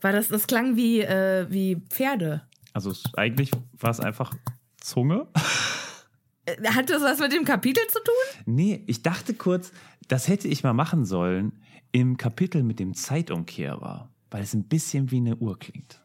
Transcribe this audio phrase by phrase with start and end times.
[0.00, 2.42] War das, das klang wie, äh, wie Pferde.
[2.72, 4.32] Also es, eigentlich war es einfach
[4.80, 5.26] Zunge.
[6.46, 8.42] Äh, Hat das was mit dem Kapitel zu tun?
[8.46, 9.72] Nee, ich dachte kurz,
[10.08, 11.52] das hätte ich mal machen sollen
[11.92, 16.00] im Kapitel mit dem Zeitumkehrer, weil es ein bisschen wie eine Uhr klingt.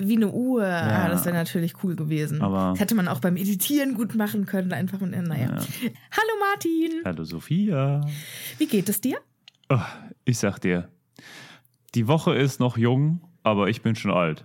[0.00, 0.64] Wie eine Uhr.
[0.64, 2.40] Ah, das wäre natürlich cool gewesen.
[2.40, 4.72] Aber- das hätte man auch beim Editieren gut machen können.
[4.72, 5.46] Einfach, und, naja.
[5.46, 5.56] Ja.
[5.56, 7.02] Hallo Martin.
[7.04, 8.00] Hallo Sophia.
[8.58, 9.18] Wie geht es dir?
[9.68, 9.80] Oh,
[10.24, 10.88] ich sag dir,
[11.94, 14.44] die Woche ist noch jung, aber ich bin schon alt.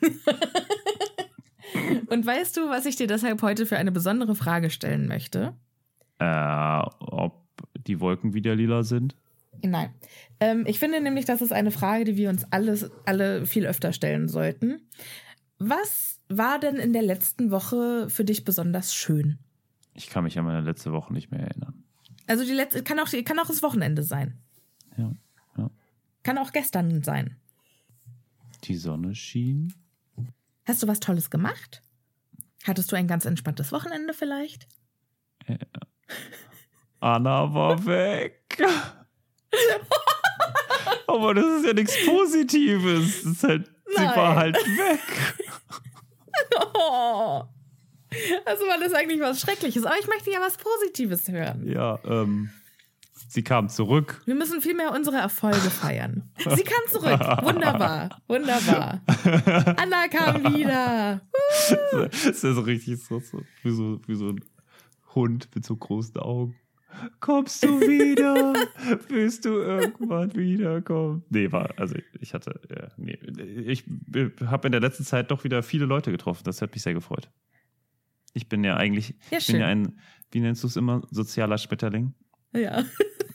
[2.08, 5.54] Und weißt du, was ich dir deshalb heute für eine besondere Frage stellen möchte?
[6.18, 7.44] Äh, ob
[7.86, 9.16] die Wolken wieder lila sind?
[9.62, 9.90] Nein.
[10.40, 13.92] Ähm, ich finde nämlich, das ist eine Frage, die wir uns alles, alle viel öfter
[13.92, 14.82] stellen sollten.
[15.58, 19.38] Was war denn in der letzten Woche für dich besonders schön?
[19.94, 21.84] Ich kann mich an meine letzte Woche nicht mehr erinnern.
[22.26, 24.38] Also die letzte kann auch, kann auch das Wochenende sein.
[24.96, 25.12] Ja, ja.
[26.26, 27.36] Kann auch gestern sein.
[28.64, 29.72] Die Sonne schien.
[30.64, 31.82] Hast du was Tolles gemacht?
[32.64, 34.66] Hattest du ein ganz entspanntes Wochenende vielleicht?
[35.46, 35.58] Äh,
[36.98, 38.60] Anna war weg.
[41.06, 43.44] Aber das ist ja nichts Positives.
[43.44, 45.00] Halt, sie war halt weg.
[46.74, 47.42] Oh.
[48.44, 49.84] Also war das eigentlich was Schreckliches.
[49.84, 51.66] Aber ich möchte ja was Positives hören.
[51.66, 52.50] Ja, ähm,
[53.28, 54.22] sie kam zurück.
[54.24, 56.30] Wir müssen vielmehr unsere Erfolge feiern.
[56.38, 57.20] Sie kam zurück.
[57.42, 58.20] Wunderbar.
[58.28, 59.00] Wunderbar.
[59.76, 61.20] Anna kam wieder.
[61.92, 64.40] Das ist ja so richtig so, so, wie, so, wie so ein
[65.14, 66.56] Hund mit so großen Augen.
[67.20, 68.54] Kommst du wieder?
[69.08, 71.24] Willst du irgendwann wiederkommen?
[71.28, 73.18] Nee, war, also ich hatte, ja, nee,
[73.66, 73.84] ich
[74.46, 76.44] habe in der letzten Zeit doch wieder viele Leute getroffen.
[76.44, 77.30] Das hat mich sehr gefreut.
[78.32, 79.98] Ich bin ja eigentlich, Ja, ich bin ja ein,
[80.30, 82.14] wie nennst du es immer, sozialer Schmetterling.
[82.54, 82.84] Ja.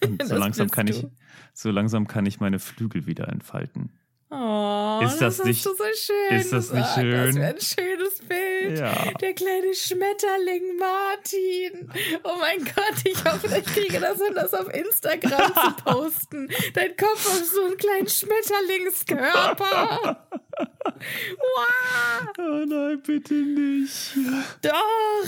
[0.03, 0.93] So Das langsam kann du.
[0.93, 1.05] ich,
[1.53, 3.91] so langsam kann ich meine Flügel wieder entfalten.
[4.33, 6.39] Oh, Ist das hast nicht- so schön.
[6.39, 7.01] ist das nicht gesagt.
[7.01, 7.25] schön?
[7.25, 8.79] Das wäre ein schönes Bild.
[8.79, 9.11] Ja.
[9.19, 11.91] Der kleine Schmetterling Martin.
[12.23, 16.47] Oh mein Gott, ich hoffe, ich kriege das hin, das auf Instagram zu posten.
[16.73, 20.25] Dein Kopf auf so einen kleinen Schmetterlingskörper.
[20.57, 24.13] Wow, Oh nein, bitte nicht.
[24.61, 25.25] doch.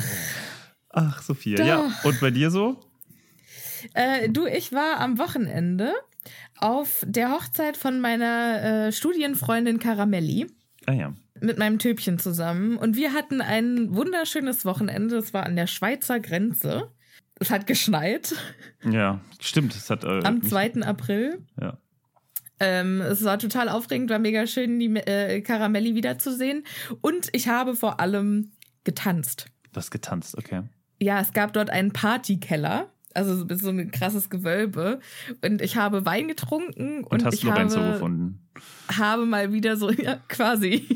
[0.89, 1.57] Ach, Sophia.
[1.57, 1.65] Doch.
[1.65, 2.79] Ja, und bei dir so?
[3.93, 5.93] Äh, du, ich war am Wochenende
[6.57, 10.47] auf der Hochzeit von meiner äh, Studienfreundin Caramelli.
[10.85, 11.13] Ah ja.
[11.39, 15.15] mit meinem Töbchen zusammen und wir hatten ein wunderschönes Wochenende.
[15.15, 16.91] Das war an der Schweizer Grenze.
[17.39, 18.35] Es hat geschneit
[18.89, 19.75] Ja, stimmt.
[19.75, 20.81] Es hat, äh, am mich- 2.
[20.83, 21.45] April.
[21.59, 21.77] Ja.
[22.59, 26.63] Ähm, es war total aufregend, war mega schön, die äh, Caramelli wiederzusehen.
[27.01, 28.51] Und ich habe vor allem
[28.83, 29.47] getanzt.
[29.73, 30.63] Was getanzt, okay.
[31.01, 32.92] Ja, es gab dort einen Partykeller.
[33.13, 34.99] Also so- ein krasses Gewölbe.
[35.43, 37.03] Und ich habe Wein getrunken.
[37.03, 38.47] Und, Und, hast ich Lorenzo habe, gefunden.
[38.97, 40.87] habe mal wieder so, ja, quasi.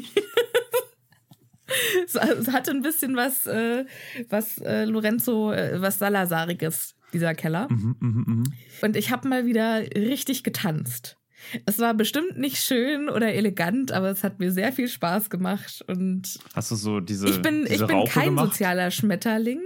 [2.05, 2.15] es
[2.51, 3.85] hatte ein bisschen was, äh,
[4.29, 7.67] was äh, Lorenzo, äh, was Salazariges, dieser Keller.
[7.69, 8.43] Mhm, mhm, mhm.
[8.81, 11.17] Und ich habe mal wieder richtig getanzt.
[11.65, 15.83] Es war bestimmt nicht schön oder elegant, aber es hat mir sehr viel Spaß gemacht.
[15.87, 18.47] Und Hast du so diese, ich bin, diese ich bin Raupe kein gemacht?
[18.53, 19.61] sozialer Schmetterling.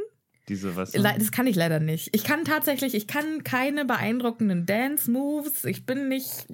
[0.49, 0.91] Diese, was?
[0.91, 2.09] Das kann ich leider nicht.
[2.13, 5.65] Ich kann tatsächlich, ich kann keine beeindruckenden Dance-Moves.
[5.65, 6.47] Ich bin nicht,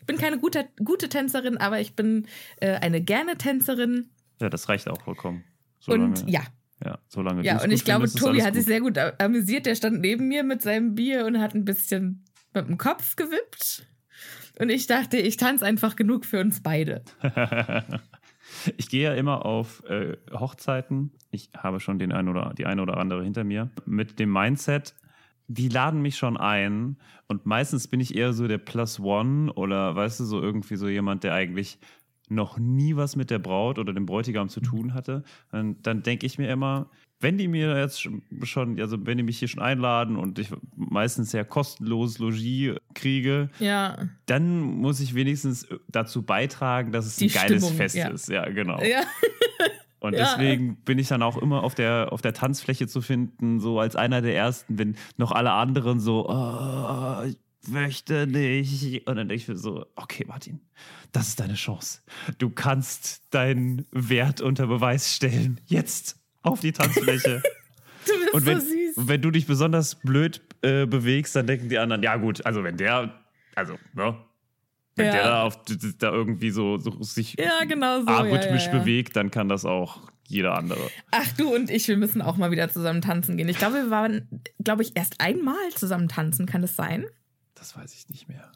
[0.00, 2.26] ich bin keine gute, gute Tänzerin, aber ich bin
[2.60, 4.08] äh, eine gerne Tänzerin.
[4.40, 5.44] Ja, das reicht auch vollkommen.
[5.86, 6.42] und Solange- ja,
[6.84, 7.62] Ja, solange ja.
[7.62, 8.68] Und ich glaube, Tobi hat sich gut.
[8.68, 9.66] sehr gut amüsiert.
[9.66, 12.24] Der stand neben mir mit seinem Bier und hat ein bisschen
[12.54, 13.86] mit dem Kopf gewippt.
[14.58, 17.04] Und ich dachte, ich tanze einfach genug für uns beide.
[18.76, 21.12] ich gehe ja immer auf äh, Hochzeiten.
[21.30, 24.94] Ich habe schon den ein oder die eine oder andere hinter mir mit dem Mindset.
[25.48, 26.96] Die laden mich schon ein
[27.28, 30.88] und meistens bin ich eher so der Plus One oder weißt du so irgendwie so
[30.88, 31.78] jemand, der eigentlich
[32.28, 35.22] noch nie was mit der Braut oder dem Bräutigam zu tun hatte.
[35.52, 36.90] Und dann denke ich mir immer,
[37.20, 38.06] wenn die mir jetzt
[38.42, 43.48] schon, also wenn die mich hier schon einladen und ich meistens ja kostenloses Logis kriege,
[43.58, 43.96] Ja.
[44.26, 48.08] dann muss ich wenigstens dazu beitragen, dass es Die ein geiles Stimmung, Fest ja.
[48.08, 48.28] ist.
[48.28, 48.80] Ja, genau.
[48.82, 49.02] Ja.
[49.98, 50.20] Und ja.
[50.36, 53.96] deswegen bin ich dann auch immer auf der, auf der Tanzfläche zu finden, so als
[53.96, 57.24] einer der ersten, wenn noch alle anderen so, oh,
[57.68, 59.06] möchte nicht.
[59.06, 60.60] Und dann denke ich mir so, okay, Martin,
[61.12, 62.00] das ist deine Chance.
[62.38, 65.60] Du kannst deinen Wert unter Beweis stellen.
[65.66, 67.42] Jetzt auf die Tanzfläche.
[68.06, 69.08] Du bist Und wenn, so süß.
[69.08, 72.76] wenn du dich besonders blöd äh, bewegst, dann denken die anderen, ja gut, also wenn
[72.76, 73.12] der,
[73.56, 74.16] also, ne?
[74.94, 75.12] Wenn Ja.
[75.12, 75.58] der da, auf,
[75.98, 78.06] da irgendwie so, so sich Ja, genau so.
[78.06, 80.88] arrhythmisch ja, bewegt, dann kann das auch jeder andere.
[81.10, 83.48] Ach du und ich, wir müssen auch mal wieder zusammen tanzen gehen.
[83.48, 84.28] Ich glaube, wir waren,
[84.62, 86.46] glaube ich, erst einmal zusammen tanzen.
[86.46, 87.06] Kann das sein?
[87.66, 88.52] Das weiß ich nicht mehr.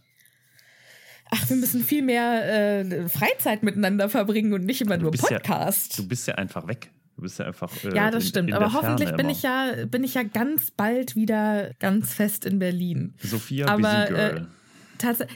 [1.32, 5.38] Ach, wir müssen viel mehr äh, Freizeit miteinander verbringen und nicht immer nur bist ja-
[5.40, 5.98] Podcast.
[5.98, 6.92] Du bist ja einfach weg.
[7.16, 7.72] Du bist ja einfach.
[7.84, 8.48] Äh, ja, das in- stimmt.
[8.50, 9.32] in Aber hoffentlich Ferne bin immer.
[9.36, 13.14] ich ja, bin ich ja ganz bald wieder ganz fest in Berlin.
[13.18, 14.34] Sophia aber, Busy äh, Girl.
[14.34, 14.48] Tats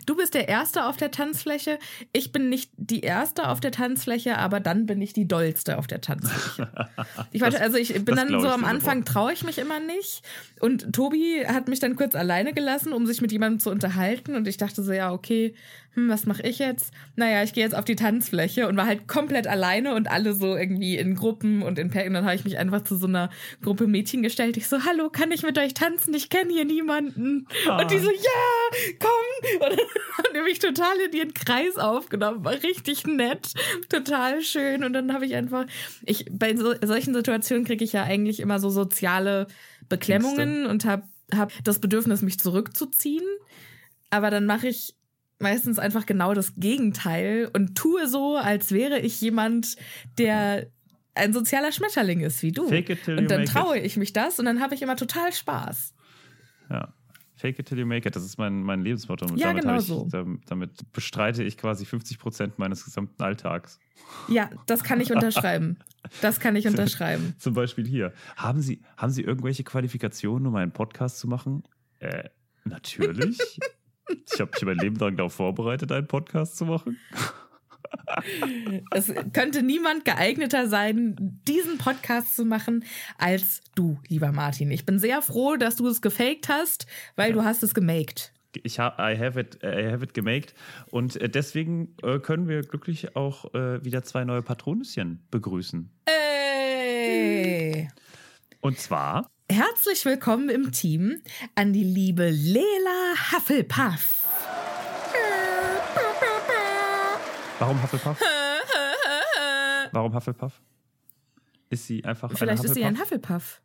[0.06, 1.78] du bist der Erste auf der Tanzfläche.
[2.12, 5.86] Ich bin nicht die Erste auf der Tanzfläche, aber dann bin ich die Dollste auf
[5.86, 6.70] der Tanzfläche.
[7.32, 10.22] Ich weiß, Das- also ich bin dann so am Anfang traue ich mich immer nicht.
[10.60, 14.34] Und Tobi hat mich dann kurz alleine gelassen, um sich mit jemandem zu unterhalten.
[14.36, 15.54] Und ich dachte so, ja, okay,
[15.94, 16.92] hm, was mache ich jetzt?
[17.14, 20.56] Naja, ich gehe jetzt auf die Tanzfläche und war halt komplett alleine und alle so
[20.56, 22.14] irgendwie in Gruppen und in Pärchen.
[22.14, 23.30] Dann habe ich mich einfach zu so einer
[23.62, 24.56] Gruppe Mädchen gestellt.
[24.56, 26.12] Ich so, hallo, kann ich mit euch tanzen?
[26.14, 27.46] Ich kenne hier niemanden.
[27.68, 27.80] Ah.
[27.80, 29.60] Und die so, ja, komm.
[29.60, 29.78] Und dann
[30.18, 32.44] haben die mich total in ihren Kreis aufgenommen.
[32.44, 33.52] War richtig nett,
[33.88, 34.82] total schön.
[34.82, 35.66] Und dann habe ich einfach,
[36.04, 39.46] ich, bei so, solchen Situationen kriege ich ja eigentlich immer so soziale
[39.88, 43.24] Beklemmungen und habe hab das Bedürfnis, mich zurückzuziehen.
[44.10, 44.94] Aber dann mache ich
[45.38, 49.76] meistens einfach genau das Gegenteil und tue so, als wäre ich jemand,
[50.18, 50.66] der
[51.14, 52.68] ein sozialer Schmetterling ist wie du.
[52.68, 55.32] Fake it till und dann traue ich mich das und dann habe ich immer total
[55.32, 55.94] Spaß.
[56.70, 56.92] Ja.
[57.36, 59.26] Fake it till you make it, das ist mein, mein Lebensmotto.
[59.26, 60.08] Und Ja, damit, genau ich, so.
[60.46, 63.80] damit bestreite ich quasi 50 Prozent meines gesamten Alltags.
[64.28, 65.78] Ja, das kann ich unterschreiben.
[66.20, 67.34] Das kann ich unterschreiben.
[67.38, 68.12] Zum Beispiel hier.
[68.36, 71.64] Haben Sie, haben Sie irgendwelche Qualifikationen, um einen Podcast zu machen?
[71.98, 72.28] Äh,
[72.64, 73.38] natürlich.
[74.08, 76.98] ich habe mich mein Leben lang darauf vorbereitet, einen Podcast zu machen.
[78.90, 82.84] Es könnte niemand geeigneter sein, diesen Podcast zu machen,
[83.18, 84.70] als du, lieber Martin.
[84.70, 88.32] Ich bin sehr froh, dass du es gefaked hast, weil du hast es gemaked.
[88.62, 90.54] Ich ha I have it, I have it gemaked.
[90.90, 95.90] Und äh, deswegen äh, können wir glücklich auch äh, wieder zwei neue Patronüschen begrüßen.
[96.06, 97.88] Ey!
[98.60, 101.20] Und zwar Herzlich willkommen im Team
[101.54, 104.26] an die liebe Lela Hufflepuff.
[107.58, 108.20] Warum Hufflepuff?
[109.92, 110.60] Warum Hufflepuff?
[111.70, 113.28] Ist sie einfach Vielleicht eine ist sie ein Hufflepuff?
[113.32, 113.60] Hufflepuff.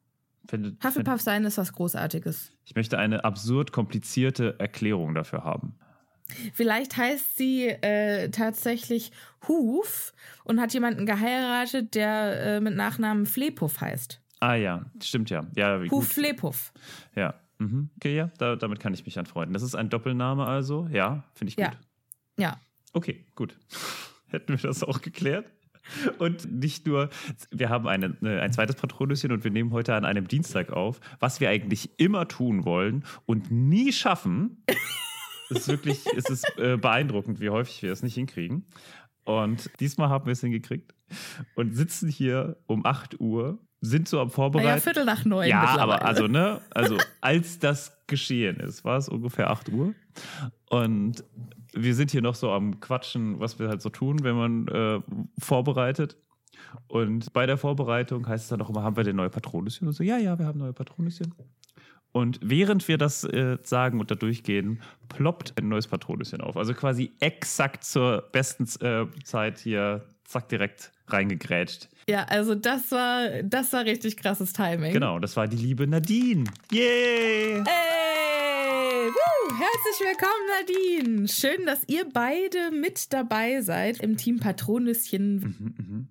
[0.49, 2.51] Findet- Hufflepuff sein ist was Großartiges.
[2.65, 5.79] Ich möchte eine absurd komplizierte Erklärung dafür haben.
[6.53, 9.11] Vielleicht heißt sie äh, tatsächlich
[9.47, 14.21] Huf und hat jemanden geheiratet, der äh, mit Nachnamen Flepuff heißt.
[14.39, 15.45] Ah ja, stimmt ja.
[15.55, 16.05] Ja, gut.
[16.05, 16.71] Flepuff.
[17.15, 17.35] Ja.
[17.57, 17.89] Mhm.
[17.97, 19.53] Okay, ja, da, damit kann ich mich anfreunden.
[19.53, 20.87] Das ist ein Doppelname also.
[20.91, 21.65] Ja, finde ich gut.
[21.65, 21.71] Ja.
[22.37, 22.59] Ja.
[22.93, 23.57] Okay, gut.
[24.27, 25.51] Hätten wir das auch geklärt.
[26.19, 27.09] Und nicht nur,
[27.51, 30.99] wir haben eine, eine, ein zweites Patronüschen und wir nehmen heute an einem Dienstag auf,
[31.19, 34.63] was wir eigentlich immer tun wollen und nie schaffen.
[35.49, 38.65] Es ist wirklich, es ist äh, beeindruckend, wie häufig wir es nicht hinkriegen.
[39.23, 40.93] Und diesmal haben wir es hingekriegt
[41.55, 44.81] und sitzen hier um 8 Uhr, sind so am Vorbereiten.
[44.81, 45.47] Viertel nach neun.
[45.47, 49.93] Ja, aber also, ne, also als das geschehen ist, war es ungefähr 8 Uhr.
[50.69, 51.23] Und
[51.73, 55.01] wir sind hier noch so am Quatschen, was wir halt so tun, wenn man äh,
[55.39, 56.17] vorbereitet.
[56.87, 59.87] Und bei der Vorbereitung heißt es dann auch immer, haben wir denn neue Patronüschen?
[59.87, 61.33] Und so, ja, ja, wir haben neue Patronüschen.
[62.11, 66.57] Und während wir das äh, sagen und da durchgehen, ploppt ein neues Patronüschen auf.
[66.57, 71.89] Also quasi exakt zur besten äh, Zeit hier, zack, direkt reingegrätscht.
[72.07, 74.93] Ja, also das war, das war richtig krasses Timing.
[74.93, 76.43] Genau, das war die liebe Nadine.
[76.71, 77.57] Yay!
[77.57, 81.27] Ey, woo, herzlich willkommen, Nadine.
[81.27, 85.35] Schön, dass ihr beide mit dabei seid im Team Patronüschen.
[85.35, 86.07] Mhm, mhm.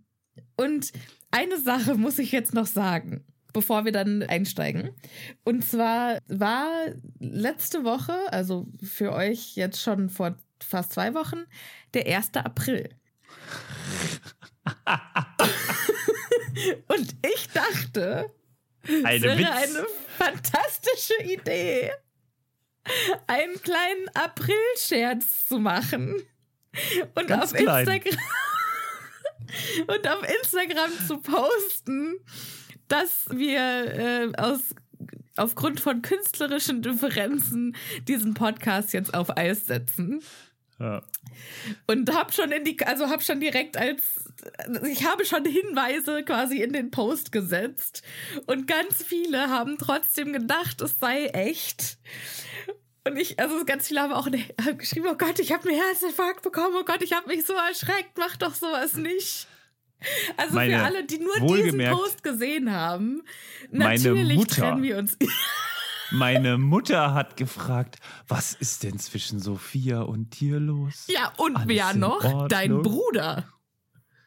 [0.57, 0.93] Und
[1.31, 4.91] eine Sache muss ich jetzt noch sagen, bevor wir dann einsteigen.
[5.45, 6.71] Und zwar war
[7.21, 11.45] letzte Woche, also für euch jetzt schon vor fast zwei Wochen,
[11.95, 12.35] der 1.
[12.35, 12.98] April.
[16.89, 18.31] Und ich dachte,
[19.05, 19.77] Eine es wäre Witz.
[19.77, 19.87] eine
[20.19, 21.91] fantastische Idee,
[23.27, 26.15] einen kleinen April-Scherz zu machen.
[27.15, 27.87] Und Ganz auf klein.
[27.89, 28.19] Instagram
[29.89, 32.17] und auf Instagram zu posten,
[32.89, 34.61] dass wir äh, aus
[35.37, 37.77] aufgrund von künstlerischen Differenzen
[38.07, 40.23] diesen Podcast jetzt auf Eis setzen.
[40.79, 41.03] Ja.
[41.87, 44.03] Und hab schon in die, also hab schon direkt als,
[44.87, 48.03] ich habe schon Hinweise quasi in den Post gesetzt.
[48.47, 51.99] Und ganz viele haben trotzdem gedacht, es sei echt.
[53.05, 55.81] Und ich, also ganz viele haben auch ne- haben geschrieben, oh Gott, ich habe einen
[55.81, 59.47] Herzinfarkt bekommen, oh Gott, ich habe mich so erschreckt, mach doch sowas nicht.
[60.37, 63.23] Also Meine- für alle, die nur diesen Post gesehen haben,
[63.71, 65.17] Meine natürlich trennen wir uns.
[66.11, 67.97] Meine Mutter hat gefragt,
[68.27, 71.07] was ist denn zwischen Sophia und dir los?
[71.09, 72.25] Ja, und Alles wer noch?
[72.25, 72.49] Ordnung?
[72.49, 73.45] Dein Bruder.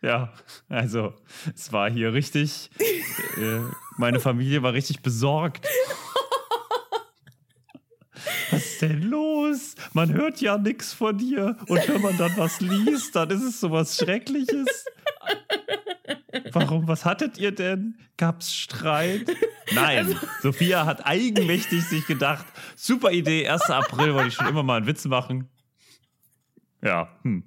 [0.03, 0.33] Ja,
[0.67, 1.13] also
[1.55, 2.71] es war hier richtig,
[3.37, 3.59] äh,
[3.97, 5.67] meine Familie war richtig besorgt.
[8.51, 9.75] Was ist denn los?
[9.93, 11.57] Man hört ja nichts von dir.
[11.67, 14.85] Und wenn man dann was liest, dann ist es sowas Schreckliches.
[16.53, 17.97] Warum, was hattet ihr denn?
[18.17, 19.25] Gab's Streit?
[19.73, 23.63] Nein, Also Sophia hat eigenmächtig sich gedacht, super Idee, 1.
[23.69, 25.49] April wollte ich schon immer mal einen Witz machen.
[26.83, 27.43] Ja, hm.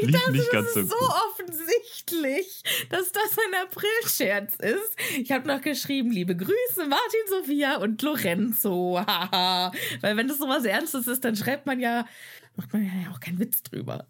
[0.00, 1.14] Ich Lief dachte, nicht ganz das so ist so gut.
[1.38, 4.96] offensichtlich, dass das ein April-Scherz ist.
[5.18, 9.00] Ich habe noch geschrieben, liebe Grüße, Martin, Sophia und Lorenzo.
[9.06, 9.70] Haha.
[10.00, 12.06] Weil wenn das sowas Ernstes ist, dann schreibt man ja,
[12.56, 14.06] macht man ja auch keinen Witz drüber.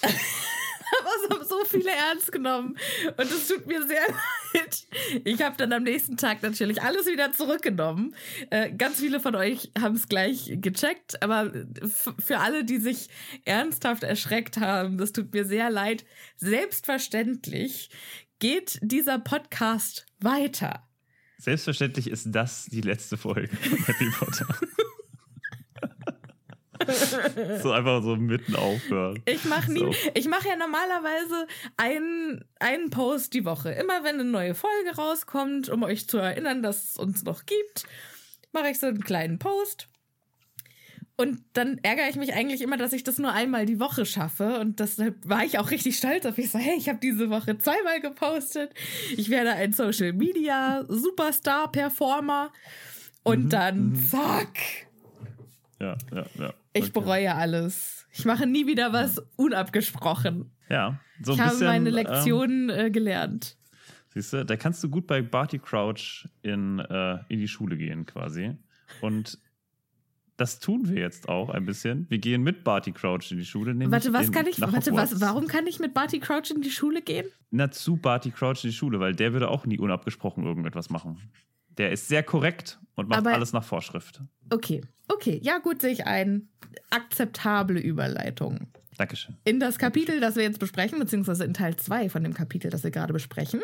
[1.00, 2.76] Aber es haben so viele ernst genommen.
[3.16, 4.02] Und es tut mir sehr
[4.54, 4.86] leid.
[5.24, 8.14] Ich habe dann am nächsten Tag natürlich alles wieder zurückgenommen.
[8.50, 11.22] Äh, ganz viele von euch haben es gleich gecheckt.
[11.22, 11.52] Aber
[12.18, 13.08] für alle, die sich
[13.44, 16.04] ernsthaft erschreckt haben, das tut mir sehr leid.
[16.36, 17.90] Selbstverständlich
[18.38, 20.86] geht dieser Podcast weiter.
[21.38, 24.46] Selbstverständlich ist das die letzte Folge von Harry Potter.
[27.62, 29.22] so einfach so mitten aufhören.
[29.26, 29.92] Ich mache nie, So.
[30.14, 33.70] ich mache ja normalerweise einen, einen Post die Woche.
[33.72, 37.84] Immer wenn eine neue Folge rauskommt, um euch zu erinnern, dass es uns noch gibt,
[38.52, 39.88] mache ich so einen kleinen Post.
[41.16, 44.58] Und dann ärgere ich mich eigentlich immer, dass ich das nur einmal die Woche schaffe.
[44.58, 46.50] Und deshalb war ich auch richtig stolz auf mich.
[46.50, 48.72] So, hey, ich habe diese Woche zweimal gepostet.
[49.16, 52.52] Ich werde ein Social Media Superstar Performer.
[53.22, 54.58] Und Mhm, dann zack.
[55.80, 56.54] Ja, ja, ja.
[56.72, 56.92] Ich Okay.
[56.92, 58.06] bereue alles.
[58.12, 60.50] Ich mache nie wieder was unabgesprochen.
[60.68, 63.56] Ja, so ein ich habe bisschen, meine Ähm, Lektionen äh, gelernt.
[64.08, 68.06] Siehst du, da kannst du gut bei Barty Crouch in, äh, in die Schule gehen
[68.06, 68.56] quasi.
[69.00, 69.38] Und
[70.36, 72.06] das tun wir jetzt auch ein bisschen.
[72.08, 73.74] Wir gehen mit Barty Crouch in die Schule.
[73.90, 74.60] Warte, was in, kann ich?
[74.60, 75.20] Warte, was?
[75.20, 77.26] Warum kann ich mit Barty Crouch in die Schule gehen?
[77.50, 81.20] Na, zu Barty Crouch in die Schule, weil der würde auch nie unabgesprochen irgendetwas machen.
[81.76, 84.22] Der ist sehr korrekt und macht Aber- alles nach Vorschrift.
[84.50, 86.48] Okay, okay, ja gut, sehe ich ein.
[86.90, 88.68] Akzeptable Überleitung.
[88.96, 89.36] Dankeschön.
[89.44, 92.84] In das Kapitel, das wir jetzt besprechen, beziehungsweise in Teil 2 von dem Kapitel, das
[92.84, 93.60] wir gerade besprechen.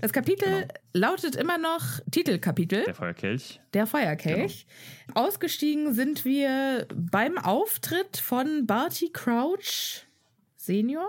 [0.00, 2.84] Das Kapitel lautet immer noch Titelkapitel.
[2.84, 3.60] Der Feuerkelch.
[3.74, 4.66] Der Feuerkelch.
[5.14, 10.04] Ausgestiegen sind wir beim Auftritt von Barty Crouch
[10.56, 11.06] Senior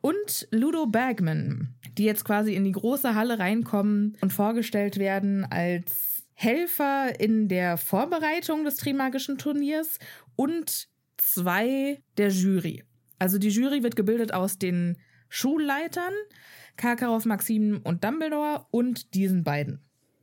[0.00, 6.05] und Ludo Bagman, die jetzt quasi in die große Halle reinkommen und vorgestellt werden als
[6.36, 9.98] Helfer in der Vorbereitung des Trimagischen Turniers
[10.36, 12.84] und zwei der Jury.
[13.18, 14.98] Also die Jury wird gebildet aus den
[15.30, 16.12] Schulleitern,
[16.76, 19.80] Karkaroff, Maxim und Dumbledore und diesen beiden.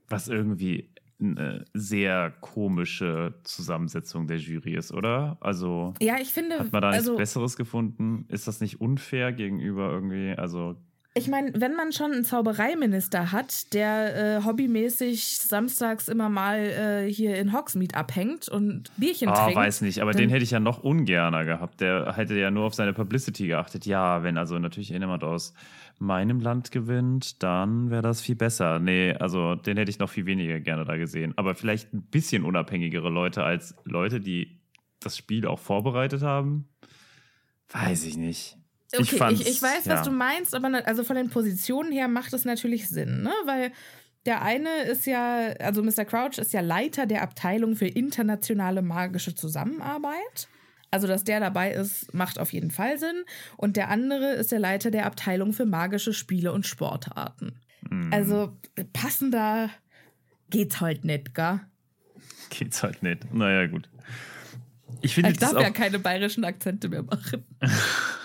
[0.07, 5.37] Was irgendwie eine sehr komische Zusammensetzung der Jury ist, oder?
[5.41, 8.25] Also Ja, ich finde, hat man da nichts also, Besseres gefunden?
[8.29, 10.33] Ist das nicht unfair gegenüber irgendwie?
[10.37, 10.75] Also
[11.15, 17.11] ich meine, wenn man schon einen Zaubereiminister hat, der äh, hobbymäßig samstags immer mal äh,
[17.11, 19.55] hier in Hogsmeade abhängt und Bierchen Ah, trinkt.
[19.59, 21.81] weiß nicht, aber den hätte ich ja noch ungerner gehabt.
[21.81, 23.85] Der hätte ja nur auf seine Publicity geachtet.
[23.85, 25.53] Ja, wenn also natürlich jemand aus
[25.99, 28.79] meinem Land gewinnt, dann wäre das viel besser.
[28.79, 31.33] Nee, also den hätte ich noch viel weniger gerne da gesehen.
[31.37, 34.59] Aber vielleicht ein bisschen unabhängigere Leute als Leute, die
[34.99, 36.67] das Spiel auch vorbereitet haben.
[37.69, 38.57] Weiß ich nicht.
[38.97, 39.95] Okay, ich, ich, weiß, ja.
[39.95, 43.31] was du meinst, aber ne- also von den Positionen her macht es natürlich Sinn, ne?
[43.45, 43.71] Weil
[44.25, 46.05] der eine ist ja, also Mr.
[46.05, 50.47] Crouch ist ja Leiter der Abteilung für internationale magische Zusammenarbeit.
[50.91, 53.23] Also, dass der dabei ist, macht auf jeden Fall Sinn.
[53.57, 57.59] Und der andere ist der Leiter der Abteilung für magische Spiele und Sportarten.
[57.89, 58.55] Hm, Also,
[58.93, 59.71] passender
[60.51, 61.61] geht's halt nicht, gell?
[62.51, 63.33] Geht's halt nicht.
[63.33, 63.89] Naja, gut.
[65.01, 67.43] Ich finde Ich darf ja keine bayerischen Akzente mehr machen.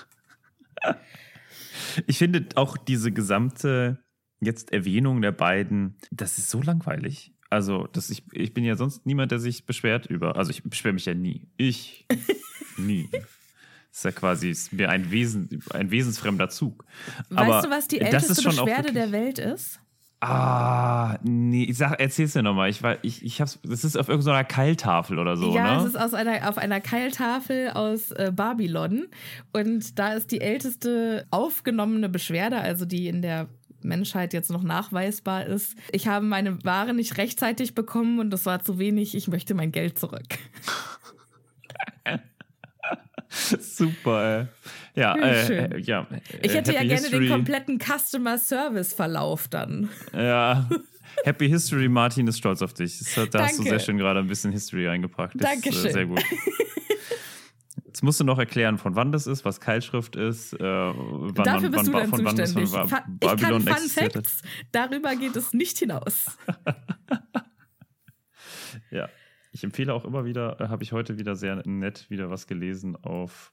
[2.06, 3.98] Ich finde auch diese gesamte
[4.40, 7.32] jetzt Erwähnung der beiden, das ist so langweilig.
[7.50, 10.36] Also, das ich, ich bin ja sonst niemand, der sich beschwert über.
[10.36, 11.48] Also, ich beschwere mich ja nie.
[11.56, 12.06] Ich
[12.76, 13.08] nie.
[13.10, 16.84] Das ist ja quasi ist mir ein, Wesen, ein wesensfremder Zug.
[17.30, 19.80] Aber weißt du, was die älteste Beschwerde der Welt ist?
[20.20, 22.70] Ah, nee, ich sag, erzähl's mir nochmal.
[22.70, 25.80] Ich, war- ich, ich hab's, das ist auf irgendeiner Keiltafel oder so, ja, ne?
[25.80, 29.06] es ist aus einer, auf einer Keiltafel aus äh, Babylon.
[29.52, 33.48] Und da ist die älteste aufgenommene Beschwerde, also die in der
[33.80, 35.76] Menschheit jetzt noch nachweisbar ist.
[35.92, 39.14] Ich habe meine Ware nicht rechtzeitig bekommen und das war zu wenig.
[39.14, 40.26] Ich möchte mein Geld zurück.
[43.28, 44.46] Super, ey.
[44.98, 45.72] Ja, Wie äh, schön.
[45.72, 46.06] äh, ja.
[46.42, 47.20] Ich äh, hätte ja Happy gerne History.
[47.26, 49.88] den kompletten Customer Service Verlauf dann.
[50.12, 50.68] Ja.
[51.24, 52.98] Happy History, Martin ist stolz auf dich.
[52.98, 53.62] Das, da hast du Danke.
[53.70, 55.34] sehr schön gerade ein bisschen History reingepackt.
[55.40, 55.86] Das Ist, Dankeschön.
[55.86, 56.22] äh, sehr gut.
[57.86, 61.70] Jetzt musst du noch erklären, von wann das ist, was Keilschrift ist, äh, wann Dafür
[61.70, 62.70] bist wann, du dann von wann das zuständig.
[62.70, 64.26] von Ba- ich kann Babylon Fun existiert hat.
[64.26, 64.42] Facts.
[64.70, 66.26] Darüber geht es nicht hinaus.
[68.90, 69.08] Ja.
[69.52, 72.96] Ich empfehle auch immer wieder, äh, habe ich heute wieder sehr nett wieder was gelesen
[72.96, 73.52] auf.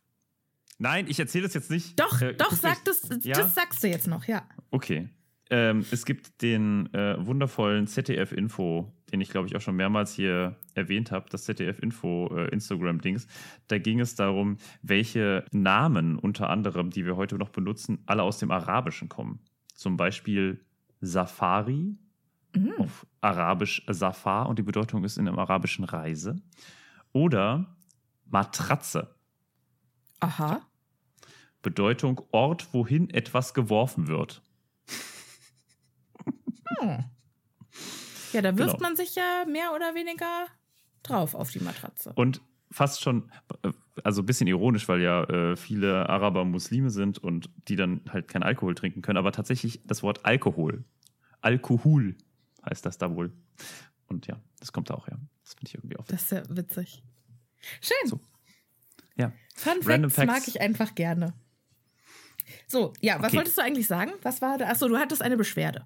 [0.78, 2.00] Nein, ich erzähle das jetzt nicht.
[2.00, 3.36] Doch, Äh, doch, sag das, Ja?
[3.38, 4.44] das sagst du jetzt noch, ja.
[4.72, 5.10] Okay.
[5.50, 10.58] Ähm, es gibt den äh, wundervollen ZDF-Info, den ich glaube ich auch schon mehrmals hier
[10.74, 13.28] erwähnt habe, das ZDF-Info äh, Instagram-Dings.
[13.68, 18.40] Da ging es darum, welche Namen unter anderem, die wir heute noch benutzen, alle aus
[18.40, 19.40] dem Arabischen kommen.
[19.76, 20.66] Zum Beispiel
[21.00, 21.96] Safari,
[22.56, 22.74] Mhm.
[22.80, 26.38] auf Arabisch Safar und die Bedeutung ist in einem arabischen Reise.
[27.12, 27.76] Oder
[28.26, 29.15] Matratze,
[30.26, 30.62] Aha.
[31.62, 34.42] Bedeutung Ort, wohin etwas geworfen wird.
[36.80, 37.06] Hm.
[38.34, 38.82] Ja, da wirft Genau.
[38.90, 40.48] man sich ja mehr oder weniger
[41.04, 42.12] drauf auf die Matratze.
[42.16, 43.32] Und fast schon,
[43.64, 43.72] äh,
[44.04, 48.28] also ein bisschen ironisch, weil ja äh, viele Araber Muslime sind und die dann halt
[48.28, 50.84] kein Alkohol trinken können, aber tatsächlich das Wort Alkohol.
[51.42, 52.16] Alkohol
[52.68, 53.32] heißt das da wohl.
[54.08, 55.20] Und ja, das kommt da auch her.
[55.44, 56.06] Das finde ich irgendwie auch.
[56.06, 57.04] Das ist ja witzig.
[57.80, 58.10] Schön.
[58.10, 58.20] So.
[59.18, 59.32] Ja.
[59.56, 60.48] Fun Random Facts, mag Facts.
[60.50, 61.34] ich einfach gerne.
[62.68, 63.38] So, ja, was Okay.
[63.38, 64.12] wolltest du eigentlich sagen?
[64.22, 64.68] Was war da?
[64.68, 65.86] Achso, du hattest eine Beschwerde.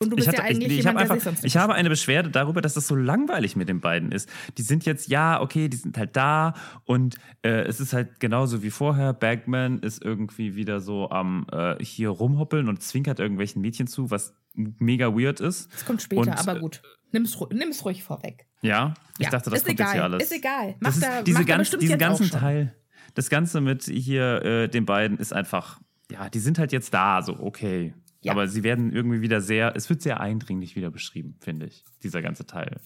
[0.00, 1.74] Und du Ich, bist hatte, ja eigentlich ich, ich, jemand, einfach, sich sonst ich habe
[1.74, 4.28] eine Beschwerde darüber, dass das so langweilig mit den beiden ist.
[4.58, 8.62] Die sind jetzt, ja, okay, die sind halt da und äh, es ist halt genauso
[8.64, 9.12] wie vorher.
[9.12, 14.34] Bagman ist irgendwie wieder so am äh, hier rumhoppeln und zwinkert irgendwelchen Mädchen zu, was
[14.54, 15.72] mega weird ist.
[15.72, 16.82] Das kommt später, Und, aber äh, gut.
[17.14, 18.46] Nimm's, nimm's ruhig vorweg.
[18.60, 20.22] Ja, ich Ja, dachte, das ist kommt egal, jetzt hier alles.
[20.24, 20.74] ist egal.
[20.80, 22.30] Das Macht ist, er- diese ganz, bestimmt diesen ganzen.
[22.30, 22.74] Teil,
[23.14, 27.22] das Ganze mit hier äh, den beiden ist einfach, ja, die sind halt jetzt da,
[27.22, 27.94] so okay.
[28.20, 28.32] Ja.
[28.32, 32.20] Aber sie werden irgendwie wieder sehr, es wird sehr eindringlich wieder beschrieben, finde ich, dieser
[32.22, 32.80] ganze Teil.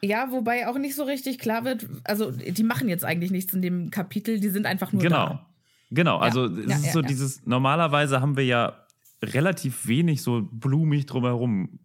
[0.00, 3.62] Ja, wobei auch nicht so richtig klar wird, also die machen jetzt eigentlich nichts in
[3.62, 5.26] dem Kapitel, die sind einfach nur Genau.
[5.26, 5.46] da.
[5.90, 7.06] Genau, also es ja, ist ja, so ja.
[7.08, 8.86] dieses, normalerweise haben wir ja
[9.22, 11.80] relativ wenig so blumig drumherum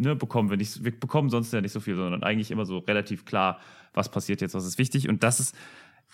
[0.00, 2.78] ne, bekommen wir nicht, wir bekommen sonst ja nicht so viel, sondern eigentlich immer so
[2.78, 3.60] relativ klar,
[3.92, 5.08] was passiert jetzt, was ist wichtig.
[5.08, 5.54] Und das ist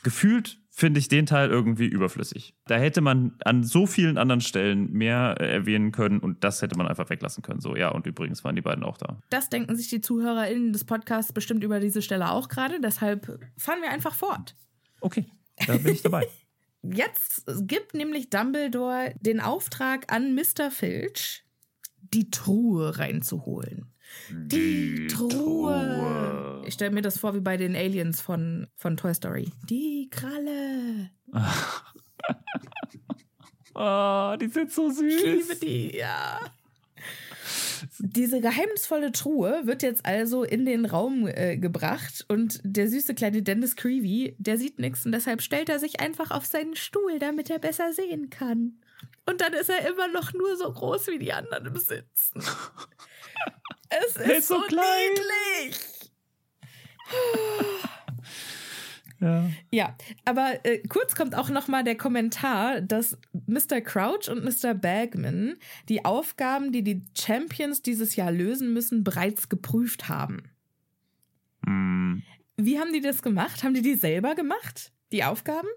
[0.02, 2.54] gefühlt, finde ich den Teil irgendwie überflüssig.
[2.66, 6.76] Da hätte man an so vielen anderen Stellen mehr äh, erwähnen können und das hätte
[6.76, 7.60] man einfach weglassen können.
[7.60, 9.18] So, ja, und übrigens waren die beiden auch da.
[9.30, 13.80] Das denken sich die ZuhörerInnen des Podcasts bestimmt über diese Stelle auch gerade, deshalb fahren
[13.80, 14.54] wir einfach fort.
[15.00, 15.26] Okay,
[15.66, 16.26] da bin ich dabei.
[16.82, 20.70] Jetzt gibt nämlich Dumbledore den Auftrag an Mr.
[20.70, 21.45] Filch,
[22.00, 23.92] die Truhe reinzuholen.
[24.30, 26.62] Die, Truhe.
[26.66, 29.50] Ich stelle mir das vor wie bei den Aliens von, von Toy Story.
[29.68, 31.10] Die Kralle.
[33.74, 35.14] Ah, die sind so süß.
[35.14, 36.40] Ich liebe die, ja.
[37.98, 43.42] Diese geheimnisvolle Truhe wird jetzt also in den Raum äh, gebracht und der süße kleine
[43.42, 47.50] Dennis Creevy, der sieht nichts und deshalb stellt er sich einfach auf seinen Stuhl, damit
[47.50, 48.78] er besser sehen kann.
[49.28, 52.42] Und dann ist er immer noch nur so groß wie die anderen im Sitzen.
[53.88, 54.84] Es ist, ist so so, klein.
[55.10, 55.80] niedlich.
[59.20, 59.50] Ja.
[59.70, 63.80] Ja, aber äh, kurz kommt auch noch mal der Kommentar, dass Mr.
[63.80, 64.74] Crouch und Mr.
[64.74, 65.54] Bagman
[65.88, 70.50] die Aufgaben, die die Champions dieses Jahr lösen müssen, bereits geprüft haben.
[71.62, 72.18] Mm.
[72.58, 73.64] Wie haben die das gemacht?
[73.64, 74.92] Haben die die selber gemacht?
[75.12, 75.68] Die Aufgaben?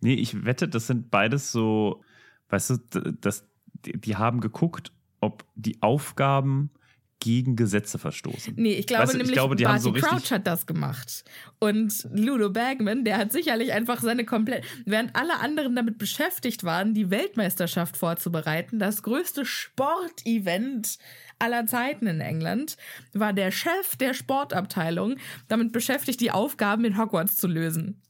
[0.00, 2.02] Nee, ich wette, das sind beides so,
[2.52, 2.76] weißt du,
[3.20, 3.44] das,
[3.84, 6.70] die, haben geguckt, ob die Aufgaben
[7.18, 8.54] gegen Gesetze verstoßen.
[8.56, 10.44] Nee, ich glaube Weißt du, ich nämlich, glaube, die haben Barty so richtig- Crouch hat
[10.46, 11.24] das gemacht.
[11.60, 16.94] Und Ludo Bagman, der hat sicherlich einfach seine komplett, während alle anderen damit beschäftigt waren,
[16.94, 20.98] die Weltmeisterschaft vorzubereiten, das größte Sportevent
[21.38, 22.76] aller Zeiten in England,
[23.12, 25.16] war der Chef der Sportabteilung
[25.48, 28.02] damit beschäftigt, die Aufgaben in Hogwarts zu lösen.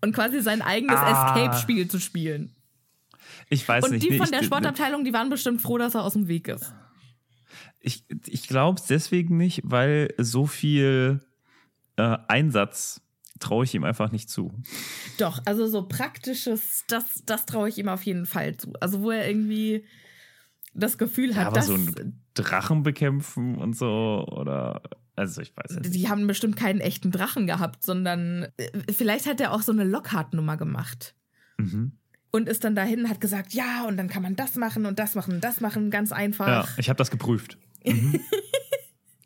[0.00, 1.34] Und quasi sein eigenes Ah.
[1.36, 2.54] Escape-Spiel zu spielen.
[3.52, 4.02] Ich weiß Und nicht.
[4.02, 6.72] die nee, von der Sportabteilung, die waren bestimmt froh, dass er aus dem Weg ist.
[7.80, 11.20] Ich, ich glaube es deswegen nicht, weil so viel
[11.96, 13.02] äh, Einsatz
[13.40, 14.54] traue ich ihm einfach nicht zu.
[15.18, 18.72] Doch, also so praktisches, das, das traue ich ihm auf jeden Fall zu.
[18.80, 19.84] Also wo er irgendwie
[20.72, 24.80] das Gefühl hat, aber dass so ein Drachen bekämpfen und so oder
[25.14, 25.94] also ich weiß nicht.
[25.94, 29.84] die haben bestimmt keinen echten Drachen gehabt, sondern äh, vielleicht hat er auch so eine
[29.84, 31.14] Lockhart-Nummer gemacht.
[31.58, 31.98] Mhm.
[32.32, 35.14] Und ist dann dahin, hat gesagt, ja, und dann kann man das machen und das
[35.14, 36.46] machen und das machen, ganz einfach.
[36.48, 37.58] Ja, ich habe das geprüft.
[37.84, 38.20] Mhm.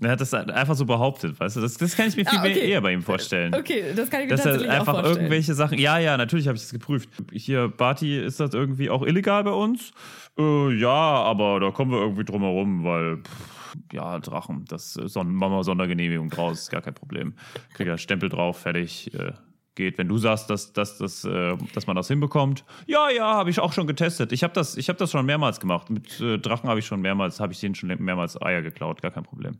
[0.00, 1.60] er hat das einfach so behauptet, weißt du?
[1.60, 2.70] Das, das kann ich mir viel Ah, mehr okay.
[2.70, 3.54] eher bei ihm vorstellen.
[3.54, 5.16] Okay, das kann ich mir Dass er tatsächlich auch einfach vorstellen.
[5.16, 5.78] irgendwelche Sachen.
[5.78, 7.08] Ja, ja, natürlich habe ich das geprüft.
[7.32, 9.92] Hier, Barty, ist das irgendwie auch illegal bei uns?
[10.38, 13.18] Äh, ja, aber da kommen wir irgendwie drum herum, weil.
[13.18, 13.56] Pff,
[13.92, 17.34] ja, Drachen, das machen wir Sondergenehmigung draus, ist gar kein Problem.
[17.74, 19.32] Krieg ja Stempel drauf, fertig, äh,
[19.76, 19.98] geht.
[19.98, 23.60] Wenn du sagst, dass, dass, dass, äh, dass man das hinbekommt, ja, ja, habe ich
[23.60, 24.32] auch schon getestet.
[24.32, 25.90] Ich habe das, ich hab das schon mehrmals gemacht.
[25.90, 29.10] Mit äh, Drachen habe ich schon mehrmals, habe ich denen schon mehrmals Eier geklaut, gar
[29.12, 29.56] kein Problem.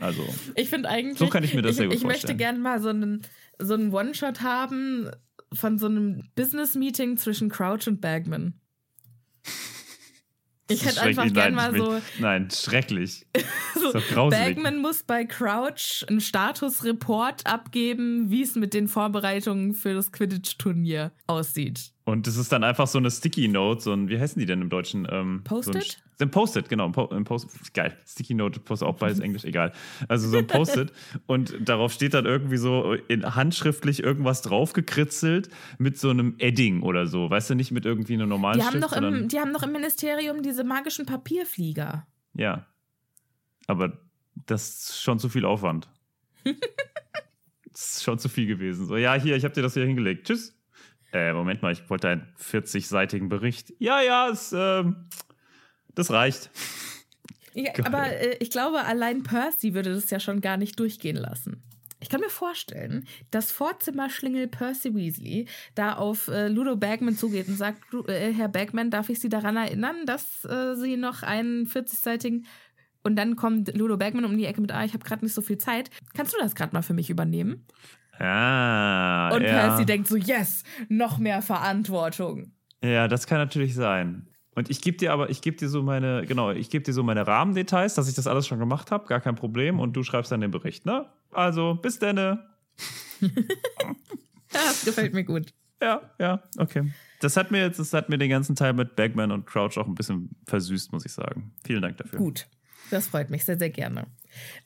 [0.00, 0.22] Also,
[0.56, 1.18] Ich finde eigentlich.
[1.18, 2.38] So kann ich mir das ich, sehr gut Ich möchte vorstellen.
[2.38, 3.22] gerne mal so einen,
[3.58, 5.10] so einen One-Shot haben
[5.52, 8.54] von so einem Business-Meeting zwischen Crouch und Bagman.
[10.68, 11.34] Ich hätte einfach schrecklich.
[11.34, 12.02] gern Nein, mal so.
[12.18, 13.26] Nein, schrecklich.
[13.74, 14.56] so grauselig.
[14.56, 21.12] Bagman muss bei Crouch einen Statusreport abgeben, wie es mit den Vorbereitungen für das Quidditch-Turnier
[21.26, 21.92] aussieht.
[22.08, 24.62] Und das ist dann einfach so eine Sticky Note, so ein, wie heißen die denn
[24.62, 25.08] im Deutschen?
[25.10, 25.82] Ähm, Post-it?
[25.82, 26.86] So ein, ein Post-it, genau.
[26.86, 27.96] Ein Po- ein Post geil.
[28.06, 29.72] Sticky Note, Post auch beides Englisch, egal.
[30.06, 30.92] Also so ein Post-it.
[31.26, 37.08] und darauf steht dann irgendwie so in handschriftlich irgendwas draufgekritzelt mit so einem Edding oder
[37.08, 37.28] so.
[37.28, 39.50] Weißt du, nicht mit irgendwie einem normalen Die haben, Stift, noch sondern, im, die haben
[39.50, 42.06] noch im Ministerium diese magischen Papierflieger.
[42.34, 42.66] Ja.
[43.66, 43.98] Aber
[44.46, 45.88] das ist schon zu viel Aufwand.
[46.44, 48.86] das ist schon zu viel gewesen.
[48.86, 50.28] So, ja, hier, ich habe dir das hier hingelegt.
[50.28, 50.55] Tschüss.
[51.12, 53.72] Äh, Moment mal, ich wollte einen 40-seitigen Bericht.
[53.78, 55.08] Ja, ja, es, ähm,
[55.94, 56.50] das reicht.
[57.54, 61.62] Ja, aber äh, ich glaube, allein Percy würde das ja schon gar nicht durchgehen lassen.
[62.00, 67.56] Ich kann mir vorstellen, dass Vorzimmerschlingel Percy Weasley da auf äh, Ludo Bagman zugeht und
[67.56, 71.66] sagt, "Du, äh, Herr Bagman, darf ich Sie daran erinnern, dass äh, Sie noch einen
[71.66, 72.46] 40-seitigen
[73.06, 75.40] und dann kommt Ludo Bagman um die Ecke mit, ah, ich habe gerade nicht so
[75.40, 75.90] viel Zeit.
[76.14, 77.64] Kannst du das gerade mal für mich übernehmen?
[78.18, 79.48] Ah, Und ja.
[79.50, 82.52] Percy denkt so, yes, noch mehr Verantwortung.
[82.82, 84.28] Ja, das kann natürlich sein.
[84.54, 87.02] Und ich gebe dir aber, ich gebe dir so meine, genau, ich gebe dir so
[87.02, 89.80] meine Rahmendetails, dass ich das alles schon gemacht habe, gar kein Problem.
[89.80, 91.06] Und du schreibst dann den Bericht, ne?
[91.32, 92.46] Also, bis denne.
[94.52, 95.52] Das gefällt mir gut.
[95.82, 96.90] Ja, ja, okay.
[97.20, 99.86] Das hat mir jetzt, das hat mir den ganzen Teil mit Bagman und Crouch auch
[99.86, 101.52] ein bisschen versüßt, muss ich sagen.
[101.64, 102.18] Vielen Dank dafür.
[102.18, 102.46] Gut.
[102.90, 104.06] Das freut mich sehr, sehr gerne.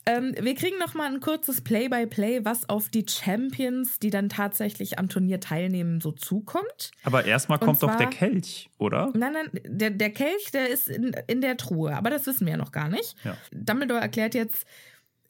[0.06, 4.98] Ähm, wir kriegen noch mal ein kurzes Play-by-Play, was auf die Champions, die dann tatsächlich
[4.98, 6.90] am Turnier teilnehmen, so zukommt.
[7.02, 9.12] Aber erstmal kommt doch zwar- der Kelch, oder?
[9.14, 12.52] Nein, nein, der, der Kelch, der ist in, in der Truhe, aber das wissen wir
[12.52, 13.16] ja noch gar nicht.
[13.24, 13.36] Ja.
[13.52, 14.66] Dumbledore erklärt jetzt,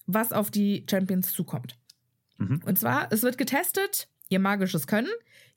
[0.06, 1.76] was auf die Champions zukommt.
[2.38, 2.60] Mhm.
[2.64, 5.08] Und zwar, es wird getestet, ihr magisches Können,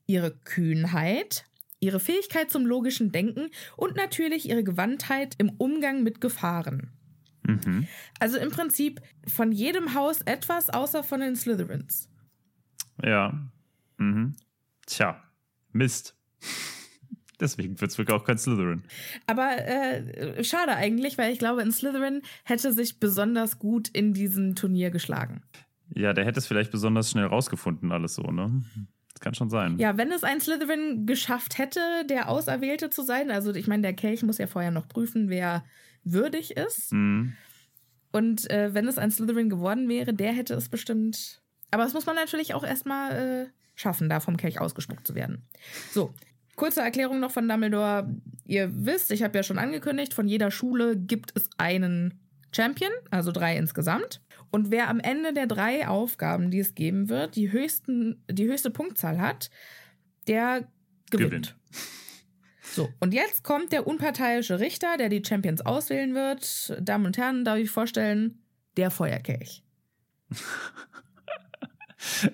[0.06, 1.44] ihre Kühnheit,
[1.80, 6.90] ihre Fähigkeit zum logischen Denken und natürlich ihre Gewandtheit im Umgang mit Gefahren.
[7.46, 7.86] Mhm.
[8.18, 12.08] Also im Prinzip von jedem Haus etwas, außer von den Slytherins.
[13.02, 13.50] Ja.
[13.98, 14.34] Mhm.
[14.86, 15.22] Tja,
[15.72, 16.16] Mist.
[17.40, 18.84] Deswegen wird es wirklich auch kein Slytherin.
[19.26, 24.54] Aber äh, schade eigentlich, weil ich glaube, in Slytherin hätte sich besonders gut in diesem
[24.54, 25.42] Turnier geschlagen.
[25.94, 28.62] Ja, der hätte es vielleicht besonders schnell rausgefunden, alles so, ne?
[29.12, 29.78] Das kann schon sein.
[29.78, 33.94] Ja, wenn es ein Slytherin geschafft hätte, der Auserwählte zu sein, also ich meine, der
[33.94, 35.64] Kelch muss ja vorher noch prüfen, wer
[36.04, 36.92] würdig ist.
[36.92, 37.34] Mhm.
[38.12, 41.42] Und äh, wenn es ein Slytherin geworden wäre, der hätte es bestimmt.
[41.70, 45.42] Aber das muss man natürlich auch erstmal äh, schaffen, da vom Kelch ausgespuckt zu werden.
[45.90, 46.14] So,
[46.54, 48.08] kurze Erklärung noch von Dumbledore.
[48.46, 52.20] Ihr wisst, ich habe ja schon angekündigt, von jeder Schule gibt es einen
[52.54, 54.20] Champion, also drei insgesamt.
[54.50, 58.70] Und wer am Ende der drei Aufgaben, die es geben wird, die, höchsten, die höchste
[58.70, 59.50] Punktzahl hat,
[60.28, 60.68] der
[61.10, 61.30] gewinnt.
[61.30, 61.56] Gewinnt.
[62.74, 66.76] So, und jetzt kommt der unparteiische Richter, der die Champions auswählen wird.
[66.80, 68.40] Damen und Herren, darf ich vorstellen,
[68.76, 69.62] der Feuerkelch.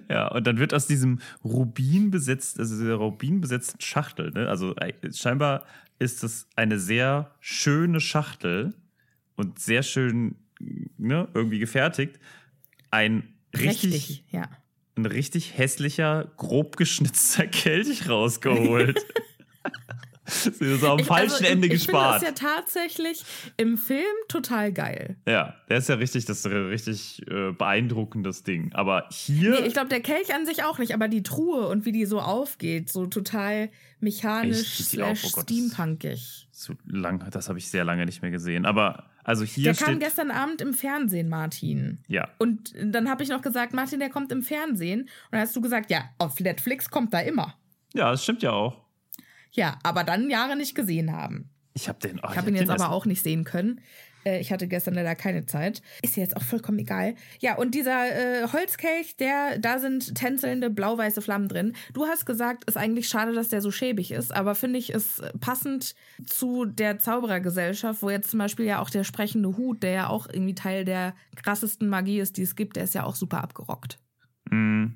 [0.08, 4.48] Ja, und dann wird aus diesem Rubin besetzt, also dieser Rubin besetzten Schachtel, ne?
[4.48, 5.64] also äh, scheinbar
[6.00, 8.74] ist es eine sehr schöne Schachtel
[9.36, 10.34] und sehr schön
[10.98, 12.18] ne, irgendwie gefertigt.
[12.90, 14.48] Ein richtig, ja.
[14.96, 19.06] ein richtig hässlicher, grob geschnitzter Kelch rausgeholt.
[20.30, 22.22] Sie ist am Ich- falschen also, Ende ich gespart.
[22.22, 23.22] Ich finde das ja tatsächlich
[23.56, 25.16] im Film total geil.
[25.26, 28.72] ja, der ist ja richtig, das ist ein richtig äh, beeindruckendes Ding.
[28.72, 29.50] Aber hier.
[29.52, 32.06] Nee, ich glaube, der Kelch an sich auch nicht, aber die Truhe und wie die
[32.06, 34.86] so aufgeht, so total mechanisch auf?
[34.86, 36.48] slash Oh steampunkig.
[36.52, 38.64] zu lang, das habe ich sehr lange nicht mehr gesehen.
[38.66, 41.98] Aber also hier Der kam gestern Abend im Fernsehen, Martin.
[42.08, 45.02] ja, Und dann habe ich noch gesagt, Martin, der kommt im Fernsehen.
[45.02, 47.54] Und dann hast du gesagt, ja, auf Netflix kommt er immer.
[47.94, 48.82] ja, das stimmt ja auch.
[49.52, 51.50] Ja, aber dann Jahre nicht gesehen haben.
[51.74, 52.20] Ich habe den.
[52.20, 53.80] oh, Ich habe ihn jetzt aber auch nicht sehen können.
[54.24, 55.82] Äh, Ich hatte gestern leider keine Zeit.
[56.02, 57.14] Ist ja jetzt auch vollkommen egal.
[57.38, 61.74] Ja, und dieser äh, Holzkelch, der, da sind tänzelnde blau-weiße Flammen drin.
[61.92, 65.22] Du hast gesagt, ist eigentlich schade, dass der so schäbig ist, aber finde ich, ist
[65.40, 65.94] passend
[66.26, 70.28] zu der Zauberergesellschaft, wo jetzt zum Beispiel ja auch der sprechende Hut, der ja auch
[70.28, 73.98] irgendwie Teil der krassesten Magie ist, die es gibt, der ist ja auch super abgerockt.
[74.50, 74.86] Mm.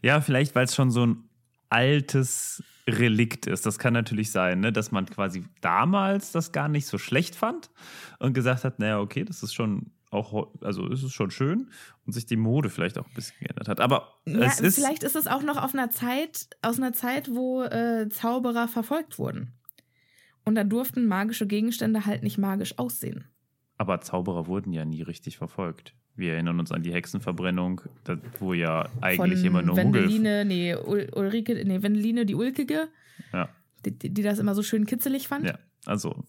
[0.00, 1.28] Ja, vielleicht, weil es schon so ein
[1.68, 3.66] altes Relikt ist.
[3.66, 4.72] Das kann natürlich sein, ne?
[4.72, 7.70] dass man quasi damals das gar nicht so schlecht fand
[8.18, 11.70] und gesagt hat, naja, okay, das ist schon auch, also ist es schon schön
[12.06, 13.80] und sich die Mode vielleicht auch ein bisschen geändert hat.
[13.80, 14.76] Aber Ja, es ist.
[14.76, 19.18] vielleicht ist es auch noch auf einer Zeit, aus einer Zeit, wo äh, Zauberer verfolgt
[19.18, 19.52] wurden.
[20.44, 23.24] Und da durften magische Gegenstände halt nicht magisch aussehen.
[23.78, 25.92] Aber Zauberer wurden ja nie richtig verfolgt.
[26.16, 27.82] Wir erinnern uns an die Hexenverbrennung,
[28.38, 30.02] wo ja eigentlich immer nur Muggel.
[30.04, 32.88] Wendeline, nee, Ul Ulrike, nee, Wendeline, die Ulkige,
[33.32, 33.48] Ja,
[33.84, 35.46] die, die die das immer so schön kitzelig fand.
[35.46, 36.24] ja, also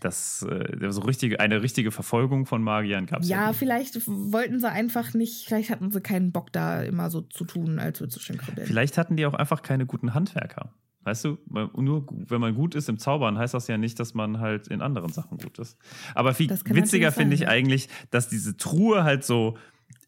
[0.00, 4.60] das, äh, so richtige, eine richtige Verfolgung von Magiern gab es ja, Ja, vielleicht wollten
[4.60, 8.14] sie einfach nicht, vielleicht hatten sie keinen Bock da immer so zu tun, als würde
[8.14, 8.66] es schön kribbeln.
[8.66, 10.70] Vielleicht hatten die auch einfach keine guten Handwerker.
[11.04, 14.40] Weißt du, nur wenn man gut ist im Zaubern, heißt das ja nicht, dass man
[14.40, 15.76] halt in anderen Sachen gut ist.
[16.14, 17.48] Aber viel witziger finde ich ja.
[17.48, 19.58] eigentlich, dass diese Truhe halt so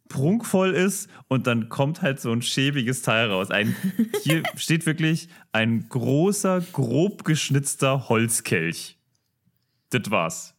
[0.08, 3.50] prunkvoll ist und dann kommt halt so ein schäbiges Teil raus.
[3.50, 3.76] Ein,
[4.22, 8.98] hier steht wirklich ein großer, grob geschnitzter Holzkelch.
[9.90, 10.54] Das war's.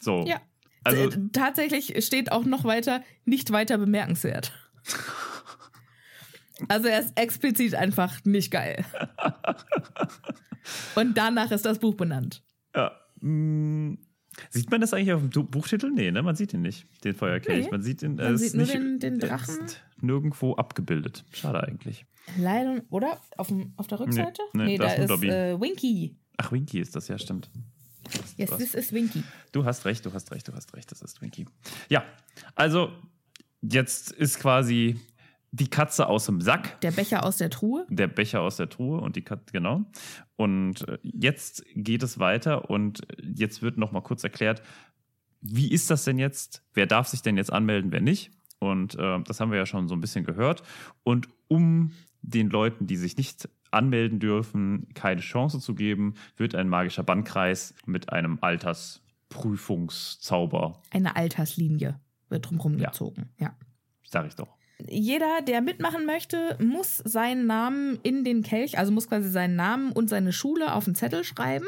[0.00, 0.24] So.
[0.26, 0.40] Ja.
[0.84, 4.52] Also, T- Tatsächlich steht auch noch weiter, nicht weiter bemerkenswert.
[6.68, 8.84] Also er ist explizit einfach nicht geil.
[10.94, 12.42] Und danach ist das Buch benannt.
[12.74, 12.92] Ja.
[13.20, 13.94] mm,
[14.50, 15.90] Sieht man das eigentlich auf dem Buchtitel?
[15.90, 16.22] Nee, ne?
[16.22, 17.66] Man sieht ihn nicht, den Feuerkelch.
[17.66, 17.70] Nee.
[17.70, 18.14] Man sieht ihn.
[18.14, 19.66] Man ist sieht nur nicht, den- den Drachen.
[19.66, 21.24] Ist nirgendwo abgebildet.
[21.32, 22.06] Schade eigentlich.
[22.38, 23.20] Leider, oder?
[23.36, 24.40] Auf, dem, auf der Rückseite?
[24.54, 26.16] nee, da da ist ist äh, Winky.
[26.38, 27.50] Ach, Winky ist das, ja, stimmt.
[28.36, 28.58] Yes, was.
[28.58, 29.22] this is Winky.
[29.52, 31.46] Du hast recht, du hast recht, du hast recht, das ist Winky.
[31.88, 32.04] Ja,
[32.54, 32.90] also
[33.60, 34.98] jetzt ist quasi
[35.54, 37.84] die Katze aus dem Sack, Der Becher aus der Truhe.
[37.90, 39.82] der Becher aus der Truhe und die Katze, genau.
[40.36, 44.62] Und äh, jetzt geht es weiter und jetzt wird noch mal kurz erklärt,
[45.42, 46.62] wie ist das denn jetzt?
[46.72, 48.30] Wer darf sich denn jetzt anmelden, wer nicht?
[48.60, 50.62] Und äh, das haben wir ja schon so ein bisschen gehört.
[51.02, 56.68] Und um den Leuten, die sich nicht anmelden dürfen, keine Chance zu geben, wird ein
[56.68, 62.90] magischer Bannkreis mit einem Altersprüfungszauber, Eine Alterslinie wird drumherum Ja.
[62.90, 63.30] gezogen.
[63.38, 63.54] Ja.
[64.08, 64.56] sag ich doch.
[64.78, 69.92] Jeder, der mitmachen möchte, muss seinen Namen in den Kelch, also muss quasi seinen Namen
[69.92, 71.66] und seine Schule auf den Zettel schreiben,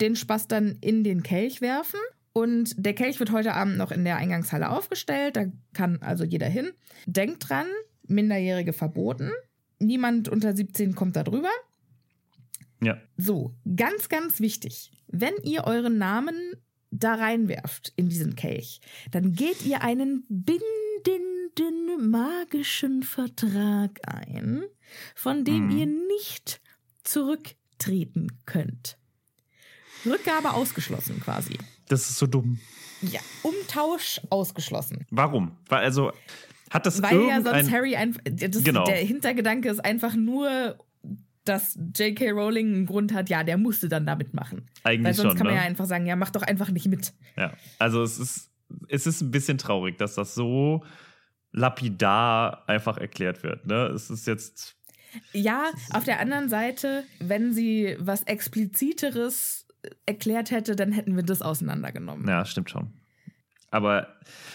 [0.00, 2.00] den Spaß dann in den Kelch werfen.
[2.32, 5.36] Und der Kelch wird heute Abend noch in der Eingangshalle aufgestellt.
[5.36, 6.72] Da kann also jeder hin.
[7.06, 7.66] Denkt dran,
[8.06, 9.30] Minderjährige verboten.
[9.78, 11.50] Niemand unter 17 kommt da drüber.
[12.82, 14.90] Ja, So, ganz, ganz wichtig.
[15.06, 16.34] Wenn ihr euren Namen
[16.90, 18.80] da reinwerft in diesen Kelch,
[19.10, 20.24] dann geht ihr einen
[21.54, 24.64] bindenden magischen Vertrag ein,
[25.14, 25.78] von dem Mhm.
[25.78, 26.60] ihr nicht
[27.02, 28.98] zurücktreten könnt.
[30.06, 31.58] Rückgabe ausgeschlossen quasi.
[31.88, 32.58] das ist so dumm.
[33.02, 35.06] Ja, Umtausch ausgeschlossen.
[35.10, 35.56] Warum?
[35.68, 36.12] Weil also
[36.70, 38.20] hat das Weil ja sonst Harry einfach.
[38.24, 38.84] Genau.
[38.84, 40.78] Der Hintergedanke ist einfach nur,
[41.44, 42.30] dass J.K.
[42.30, 44.66] Rowling einen Grund hat, ja, der musste dann damit machen.
[44.82, 45.60] Eigentlich Weil sonst schon, kann man ne?
[45.60, 47.12] ja einfach sagen, ja, mach doch einfach nicht mit.
[47.36, 48.50] Ja, also es ist,
[48.88, 50.82] es ist ein bisschen traurig, dass das so
[51.54, 53.66] lapidar einfach erklärt wird.
[53.66, 53.86] Ne?
[53.86, 54.76] Es ist jetzt,
[55.32, 59.66] Ja, auf der anderen Seite, wenn sie was Expliziteres
[60.04, 62.26] erklärt hätte, dann hätten wir das auseinandergenommen.
[62.28, 62.92] ja, stimmt schon.
[63.70, 64.06] Aber,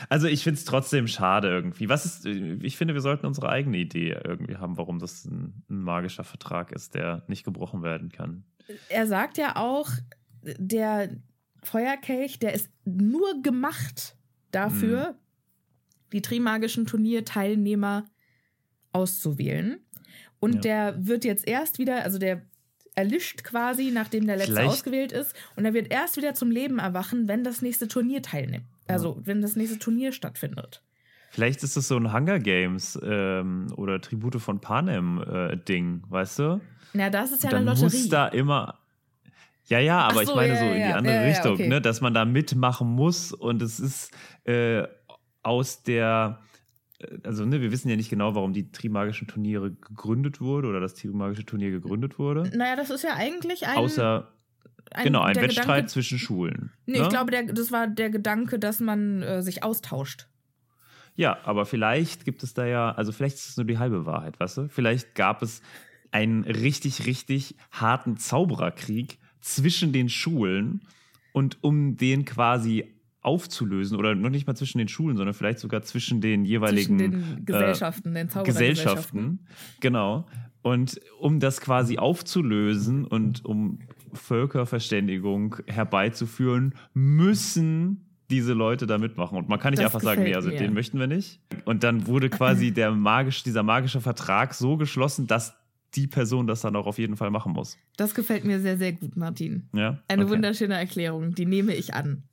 [0.08, 1.90] also ich finde es trotzdem schade irgendwie.
[1.90, 5.82] Was ist, ich finde, wir sollten unsere eigene Idee irgendwie haben, warum das ein, ein
[5.82, 8.46] magischer Vertrag ist, der nicht gebrochen werden kann.
[8.88, 9.90] Er sagt ja auch,
[10.42, 11.10] der
[11.64, 14.16] Feuerkelch, der ist nur gemacht
[14.52, 15.16] dafür,
[16.14, 18.06] die Trimagischen Turnierteilnehmer
[18.92, 19.80] auszuwählen.
[20.40, 20.62] Und Ja.
[20.62, 22.42] der wird jetzt erst wieder, also der
[22.96, 25.34] erlischt quasi, nachdem der letzte Vielleicht- ausgewählt ist.
[25.56, 28.66] Und er wird erst wieder zum Leben erwachen, wenn das nächste Turnier teilnimmt.
[28.88, 30.82] Also wenn das nächste Turnier stattfindet.
[31.30, 36.40] Vielleicht ist es so ein Hunger Games ähm, oder Tribute von Panem äh, Ding, weißt
[36.40, 36.62] du?
[36.94, 37.84] Na, das ist ja dann eine Lotterie.
[38.00, 38.80] muss da immer.
[39.68, 40.96] Ja, ja, aber so, ich meine ja, so ja, in die ja.
[40.96, 41.68] andere Ja, ja, Richtung, okay.
[41.68, 44.12] ne, dass man da mitmachen muss und es ist
[44.46, 44.88] äh,
[45.50, 46.40] aus der.
[47.00, 50.80] äh, Also, ne, wir wissen ja nicht genau, warum die Trimagischen Turniere gegründet wurde oder
[50.80, 52.50] das Trimagische Turnier gegründet wurde.
[52.56, 53.78] naja, das ist ja eigentlich ein.
[53.78, 54.32] Außer,
[54.92, 56.72] ein genau, ein Wettstreit Gedanke, zwischen Schulen.
[56.86, 57.04] Nee, ne?
[57.04, 60.28] ich glaube, der, das war der Gedanke, dass man äh, sich austauscht.
[61.16, 64.40] Ja, aber vielleicht gibt es da ja, also vielleicht ist es nur die halbe Wahrheit,
[64.40, 64.70] weißt du?
[64.70, 65.62] Vielleicht gab es
[66.12, 70.82] einen richtig, richtig harten Zaubererkrieg zwischen den Schulen
[71.34, 75.82] und um den quasi aufzulösen oder noch nicht mal zwischen den Schulen, sondern vielleicht sogar
[75.82, 79.20] zwischen den jeweiligen Zwischen den Gesellschaften, den äh, Zauberergesellschaften.
[79.20, 79.80] Gesellschaften.
[79.82, 80.26] Genau.
[80.62, 83.80] Und um das quasi aufzulösen und um
[84.14, 89.38] Völkerverständigung herbeizuführen, müssen diese Leute da mitmachen.
[89.38, 90.58] Und man kann nicht Das einfach sagen, nee, also mir.
[90.58, 91.42] den möchten wir nicht.
[91.66, 95.54] Und dann wurde quasi der magisch, dieser magische Vertrag so geschlossen, dass
[95.96, 97.78] die Person das dann auch auf jeden Fall machen muss.
[97.98, 99.68] Das gefällt mir sehr, sehr gut, Martin.
[99.74, 100.00] Ja?
[100.08, 100.34] Eine okay.
[100.34, 102.24] wunderschöne Erklärung, die nehme ich an.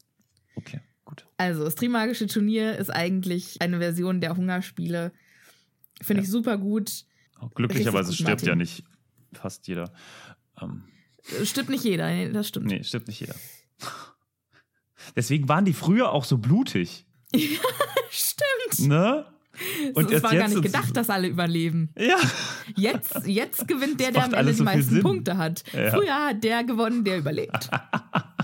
[0.57, 1.27] Okay, gut.
[1.37, 5.12] Also, das Trimagische Turnier ist eigentlich eine Version der Hungerspiele.
[6.03, 7.05] Finde ich super gut.
[7.55, 8.59] Glücklicherweise gut, stirbt ja Martin.
[8.59, 8.85] nicht
[9.33, 9.92] fast jeder.
[10.61, 10.85] Ähm,
[11.40, 12.66] Äh, Stimmt nicht jeder, nee, das stimmt.
[12.66, 13.35] nee, stirbt nicht jeder.
[15.14, 17.07] Deswegen waren die früher auch so blutig.
[18.11, 18.88] Stimmt.
[18.88, 19.27] Ne?
[19.95, 21.90] Und es war gar nicht gedacht, dass alle überleben.
[21.99, 22.19] Ja.
[22.77, 25.01] Jetzt, jetzt gewinnt der, der am Ende die so viel meisten.
[25.01, 25.64] Punkte hat.
[25.73, 25.90] Ja.
[25.92, 27.71] Früher hat der gewonnen, der überlebt.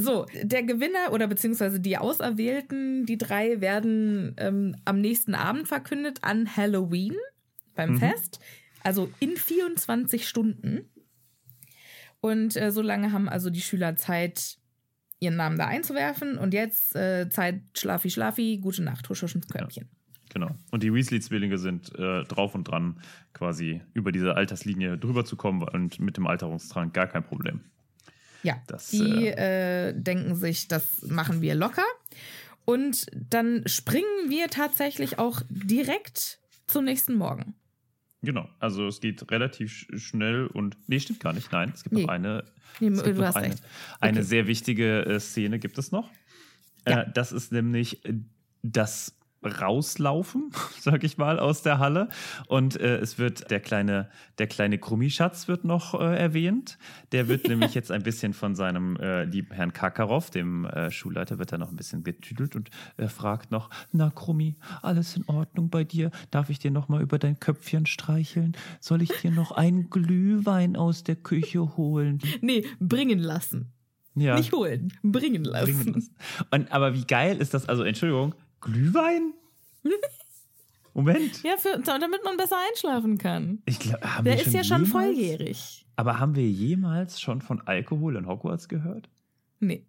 [0.00, 6.18] So, der Gewinner oder beziehungsweise die Auserwählten, die drei werden ähm, am nächsten Abend verkündet
[6.22, 7.14] an Halloween
[7.74, 7.98] beim Mhm.
[7.98, 8.40] Fest.
[8.82, 10.88] Also in 24 Stunden.
[12.20, 14.58] Und äh, so lange haben also die Schüler Zeit,
[15.20, 16.38] ihren Namen da einzuwerfen.
[16.38, 19.88] Und jetzt äh, Zeit, Schlafi, Schlafi, gute Nacht, husch, husch ins Körbchen.
[20.32, 20.50] Genau.
[20.70, 23.00] Und die Weasley-Zwillinge sind äh, drauf und dran,
[23.32, 27.60] quasi über diese Alterslinie drüber zu kommen und mit dem Alterungstrank gar kein Problem.
[28.42, 31.84] Ja, Das, die äh, denken sich, das machen wir locker.
[32.64, 37.54] Und dann springen wir tatsächlich auch direkt zum nächsten Morgen.
[38.22, 40.76] Genau, also es geht relativ sch- schnell und.
[40.86, 41.50] Nee, stimmt gar nicht.
[41.52, 42.02] Nein, es gibt Nee.
[42.02, 42.44] noch eine.
[42.78, 43.62] Nee, du noch hast eine, recht.
[44.00, 44.26] eine Okay.
[44.28, 46.10] sehr wichtige äh, Szene gibt es noch.
[46.86, 47.02] Ja.
[47.02, 48.14] Äh, das ist nämlich äh,
[48.62, 52.08] das Rauslaufen, sag ich mal, aus der Halle.
[52.46, 56.78] Und äh, es wird der kleine, der kleine Krummischatz wird noch äh, erwähnt.
[57.12, 61.38] Der wird nämlich jetzt ein bisschen von seinem äh, lieben Herrn Kakarov, dem äh, Schulleiter,
[61.38, 65.70] wird er noch ein bisschen getüdelt und er fragt noch: Na, Krummi, alles in Ordnung
[65.70, 66.10] bei dir?
[66.30, 68.56] Darf ich dir noch mal über dein Köpfchen streicheln?
[68.80, 72.20] Soll ich dir noch einen Glühwein aus der Küche holen?
[72.42, 73.72] Nee, bringen lassen.
[74.16, 74.36] Ja.
[74.36, 75.76] Nicht holen, bringen lassen.
[75.76, 76.14] bringen lassen.
[76.50, 77.68] Und, aber wie geil ist das?
[77.68, 79.32] Also, Entschuldigung, Glühwein?
[80.94, 81.42] Moment.
[81.44, 83.62] Ja, für, damit man besser einschlafen kann.
[83.64, 85.86] Ich glaub, haben Der wir ist ja schon jemals- volljährig.
[85.96, 89.08] Aber haben wir jemals schon von Alkohol in Hogwarts gehört?
[89.60, 89.86] Nee.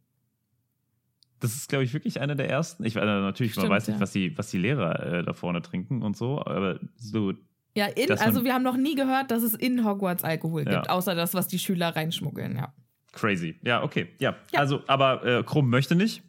[1.40, 2.84] Das ist, glaube ich, wirklich einer der ersten.
[2.84, 4.02] Ich weiß natürlich, man Stimmt, weiß nicht, ja.
[4.02, 7.34] was die, was die Lehrer äh, da vorne trinken und so, aber so,
[7.76, 10.76] Ja, in, man- also wir haben noch nie gehört, dass es in Hogwarts Alkohol Ja.
[10.76, 12.74] gibt, außer das, was die Schüler reinschmuggeln, ja.
[13.14, 13.56] crazy.
[13.64, 14.10] Ja, okay.
[14.20, 14.60] Ja, Ja.
[14.60, 16.22] also, aber äh, Krumm möchte nicht.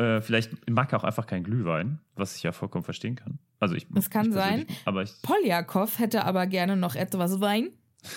[0.00, 3.38] Äh, vielleicht mag er auch einfach keinen Glühwein, was ich ja vollkommen verstehen kann.
[3.58, 4.66] Also ich, Das kann ich sein.
[4.86, 7.70] Aber ich, Poljakov hätte aber gerne noch etwas Wein.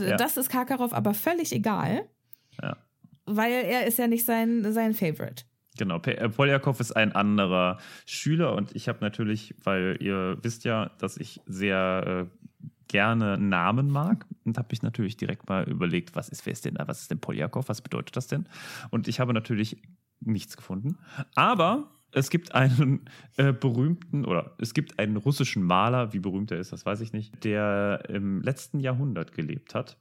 [0.00, 0.16] Ja.
[0.16, 2.08] Das ist Karkaroff aber völlig egal,
[2.62, 2.78] ja.
[3.26, 5.44] weil er ist ja nicht sein, sein Favorite.
[5.76, 7.76] Genau, äh, Poljakov ist ein anderer
[8.06, 12.46] Schüler und ich habe natürlich, weil ihr wisst ja, dass ich sehr äh,
[12.88, 16.76] gerne Namen mag und habe mich natürlich direkt mal überlegt, was ist, wer ist denn
[16.76, 18.48] da, was ist denn Poljakov, was bedeutet das denn?
[18.88, 19.82] Und ich habe natürlich
[20.20, 20.98] nichts gefunden,
[21.34, 23.04] aber es gibt einen
[23.36, 27.12] äh, berühmten oder es gibt einen russischen Maler, wie berühmt er ist, das weiß ich
[27.12, 29.98] nicht, der im letzten Jahrhundert gelebt hat.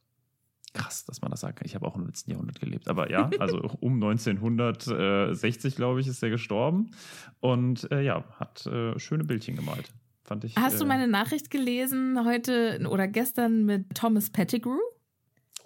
[0.74, 1.66] Krass, dass man das sagen kann.
[1.66, 2.89] Ich habe auch im letzten Jahrhundert gelebt.
[2.89, 6.91] Aber ja, also um 1960, glaube ich, ist er gestorben.
[7.39, 9.93] Und äh, ja, hat äh, schöne Bildchen gemalt.
[10.24, 10.55] Fand ich.
[10.57, 14.80] Hast du äh, meine Nachricht gelesen heute oder gestern mit Thomas Pettigrew?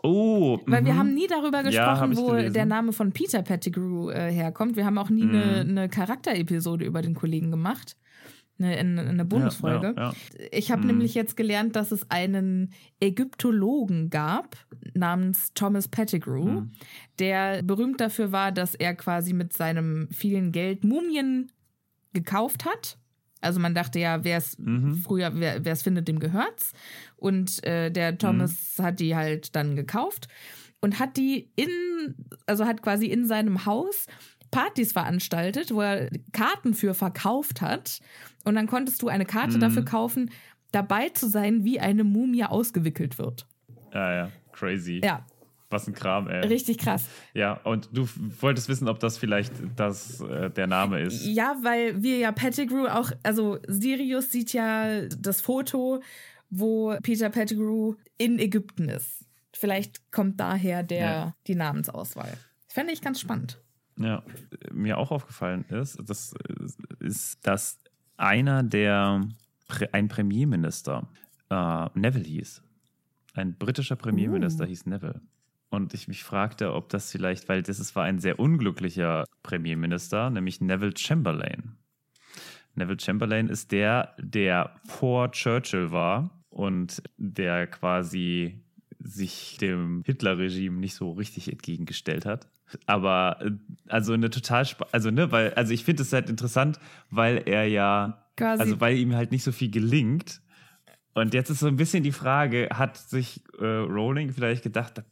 [0.02, 0.98] Oh, Weil wir mhm.
[0.98, 2.54] haben nie darüber Ja, gesprochen, ich wo gelesen.
[2.54, 4.76] der Name von Peter Pettigrew äh, herkommt.
[4.78, 7.98] Wir haben auch nie eine, eine Charakterepisode über den Kollegen gemacht.
[8.62, 9.94] Eine, eine, eine Bonusfolge.
[9.98, 10.14] Ja, ja,
[10.52, 10.88] Ich habe Mhm.
[10.88, 14.58] nämlich jetzt gelernt, dass es einen Ägyptologen gab
[14.94, 16.72] namens Thomas Pettigrew, Mhm.
[17.20, 21.52] der berühmt dafür war, dass er quasi mit seinem vielen Geld Mumien
[22.14, 22.98] gekauft hat.
[23.42, 24.98] Also man dachte ja, wer es Mhm.
[24.98, 26.74] früher, wer es findet, dem gehört's.
[27.16, 30.28] Und äh, der Thomas hat die halt dann gekauft
[30.82, 31.70] und hat die in,
[32.46, 34.06] also hat quasi in seinem Haus
[34.52, 38.00] Partys veranstaltet, wo er Karten für verkauft hat.
[38.46, 39.62] Und dann konntest du eine Karte Mhm.
[39.62, 40.32] dafür kaufen,
[40.72, 43.46] dabei zu sein, wie eine Mumie ausgewickelt wird.
[43.94, 44.32] ja, ja.
[44.52, 45.00] Crazy.
[45.04, 45.26] Ja,
[45.72, 46.46] Was ein Kram, ey.
[46.48, 47.06] richtig krass.
[47.34, 48.08] Ja, und du
[48.42, 51.24] wolltest wissen, ob das vielleicht das, äh, der Name ist.
[51.26, 56.02] Ja, weil wir ja Pettigrew auch, also Sirius sieht ja das Foto,
[56.50, 59.26] wo Peter Pettigrew in Ägypten ist.
[59.54, 61.36] Vielleicht kommt daher der, Ja.
[61.46, 62.32] die Namensauswahl.
[62.66, 63.62] Das fände ich ganz spannend.
[63.98, 64.24] Ja,
[64.72, 67.78] mir auch aufgefallen ist, das äh, ist, dass
[68.18, 69.22] einer der,
[69.92, 71.08] ein Premierminister,
[71.52, 72.64] äh, Neville hieß.
[73.36, 74.68] Ein britischer Premierminister Uh.
[74.68, 75.22] hieß Neville.
[75.70, 80.30] Und ich mich fragte, ob das vielleicht, weil das ist, war ein sehr unglücklicher Premierminister,
[80.30, 81.78] nämlich Neville Chamberlain.
[82.76, 88.64] Neville Chamberlain ist der, der vor Churchill war und der quasi
[89.00, 92.48] sich dem Hitler-Regime nicht so richtig entgegengestellt hat.
[92.86, 93.52] Aber äh,
[93.88, 98.26] also eine total, also ne, weil, also ich finde es halt interessant, weil er ja,
[98.36, 98.62] Quasi.
[98.62, 100.42] also weil ihm halt nicht so viel gelingt.
[101.14, 105.04] Und jetzt ist so ein bisschen die Frage, hat sich äh, Rowling vielleicht gedacht,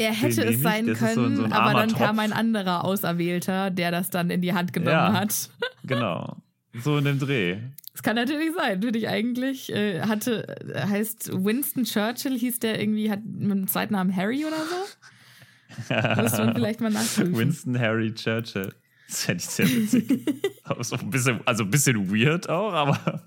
[0.00, 2.18] Er hätte es sein Das so- können, so ein aber dann kam Tropf.
[2.20, 5.12] ein anderer Auserwählter, der das dann in die Hand genommen Ja.
[5.12, 5.50] hat.
[5.84, 6.36] genau,
[6.74, 7.58] so in dem Dreh.
[7.92, 9.70] Das kann natürlich sein, finde ich eigentlich.
[9.72, 14.44] Äh, hatte, äh, heißt Winston Churchill, hieß der irgendwie, hat mit dem zweiten Namen Harry
[14.44, 15.84] oder so?
[16.22, 17.36] Müsste man vielleicht mal nachprüfen.
[17.36, 18.72] Winston Harry Churchill.
[19.08, 20.26] Das fände ich sehr witzig.
[20.64, 23.22] aber so ein bisschen, also ein bisschen weird auch, aber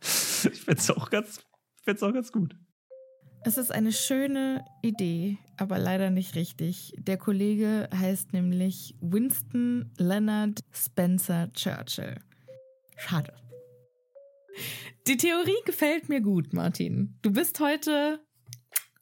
[0.00, 1.40] ich fände es auch, ganz-
[2.00, 2.54] auch ganz gut.
[3.46, 6.94] Es ist eine schöne Idee, aber leider nicht richtig.
[6.98, 12.16] Der Kollege heißt nämlich Winston Leonard Spencer Churchill.
[12.96, 13.34] Schade.
[15.06, 17.18] Die Theorie gefällt mir gut, Martin.
[17.20, 18.20] Du bist heute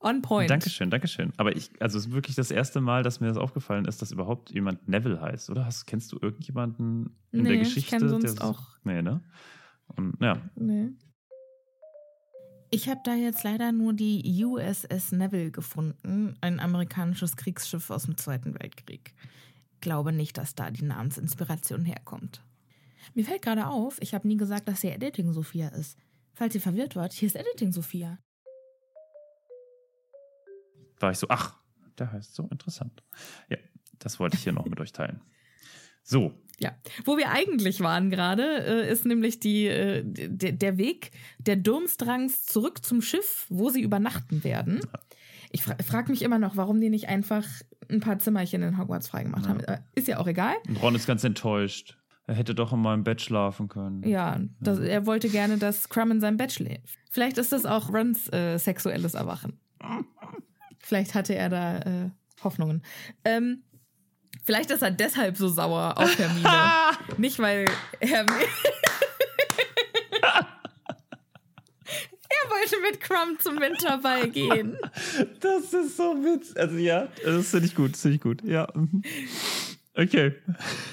[0.01, 0.51] on point.
[0.51, 1.33] Dankeschön, Dankeschön.
[1.37, 4.11] Aber ich, also es ist wirklich das erste Mal, dass mir das aufgefallen ist, dass
[4.11, 5.67] überhaupt jemand Neville heißt, oder?
[5.67, 7.97] Hast, kennst du irgendjemanden in der Nee, ich Geschichte?
[7.97, 9.23] kenn sonst der- auch- Nee, ne?
[9.87, 10.89] Und, ja, Nee.
[12.75, 18.17] Ich habe da jetzt leider nur die USS Neville gefunden, ein amerikanisches Kriegsschiff aus dem
[18.17, 19.13] Zweiten Weltkrieg.
[19.83, 22.43] Glaube nicht, dass da die Namensinspiration herkommt.
[23.13, 25.99] Mir fällt gerade auf, ich habe nie gesagt, dass hier Editing Sophia ist.
[26.33, 28.19] Falls ihr verwirrt wart, hier ist Editing Sophia.
[30.99, 31.55] War ich so, ach,
[31.99, 33.05] der heißt so interessant.
[33.51, 33.59] Ja,
[33.99, 35.21] das wollte ich hier noch mit euch teilen.
[36.03, 38.45] So, Ja, wo wir eigentlich waren gerade,
[38.85, 44.45] äh, ist nämlich die, äh, der, Weg der Durmstrangs zurück zum Schiff, wo sie übernachten
[44.45, 44.81] werden.
[45.51, 47.45] Ich fra frage mich immer noch, warum die nicht einfach
[47.91, 49.59] ein paar Zimmerchen in Hogwarts freigemacht haben.
[49.61, 50.55] Äh, Ist ja auch egal.
[50.69, 51.99] und Ron ist ganz enttäuscht.
[52.29, 54.05] Er hätte doch in meinem Bett schlafen können.
[54.09, 56.97] Ja, das, er wollte gerne, dass Crumb in seinem Bett schläft.
[57.11, 59.59] Vielleicht ist das auch Rons äh, sexuelles Erwachen.
[60.79, 62.13] Vielleicht hatte er da
[62.45, 62.83] Hoffnungen.
[63.25, 63.65] Ähm,
[64.43, 66.51] vielleicht ist er deshalb so sauer auf Hermine.
[67.19, 67.67] Nicht, weil
[68.01, 68.45] Hermine...
[72.29, 74.77] er wollte mit Crumb zum Winterball gehen.
[75.41, 76.57] Das ist so witzig.
[76.59, 78.43] Also ja, das finde ich gut, das finde ich gut.
[78.45, 78.69] Ja.
[78.75, 79.03] mhm.
[79.95, 80.35] Okay.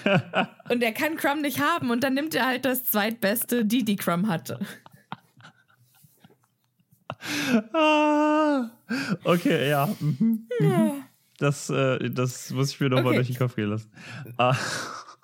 [0.69, 3.95] Und er kann Crumb nicht haben und dann nimmt er halt das zweitbeste, die die
[3.95, 4.59] Crumb hatte.
[7.73, 8.69] Ah,
[9.23, 9.87] okay, ja.
[9.99, 10.47] mhm.
[10.59, 10.95] Ja.
[11.39, 13.15] Das, äh, das muss ich mir nochmal Okay.
[13.17, 13.91] durch den Kopf gehen lassen.
[14.37, 14.55] Ah,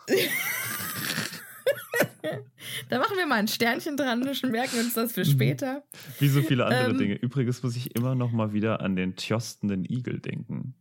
[2.89, 5.83] Da machen wir mal ein Sternchen dran, wir merken uns das für später.
[6.19, 6.97] wie so viele andere Ähm.
[6.97, 7.15] Dinge.
[7.15, 10.75] Übrigens muss ich immer noch mal wieder an den tjostenden Igel denken.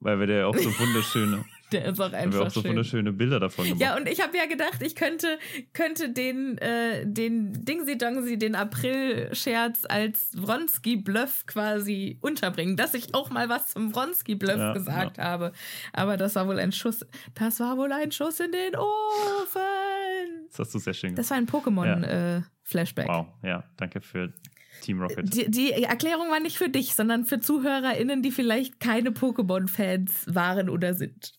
[0.00, 2.70] Weil wir der auch so wunderschöne, Der ist auch weil wir auch einfach so schön.
[2.70, 5.38] wunderschöne Bilder davon gemacht Ja, und ich habe ja gedacht, ich könnte,
[5.72, 13.30] könnte den, äh, den Dingsy Dongsi, den April-Scherz als Wronski-Bluff quasi unterbringen, dass ich auch
[13.30, 15.52] mal was zum Wronski-Bluff Ja, gesagt habe.
[15.92, 20.48] Aber das war wohl ein Schuss, das war wohl ein Schuss in den Ofen.
[20.48, 21.18] Das hast du sehr schön gemacht.
[21.20, 23.06] Das war ein Pokémon-Flashback.
[23.06, 24.32] Wow, ja, danke für
[24.80, 25.34] Team Rocket.
[25.34, 30.68] Die, die Erklärung war nicht für dich, sondern für ZuhörerInnen, die vielleicht keine Pokémon-Fans waren
[30.68, 31.34] oder sind.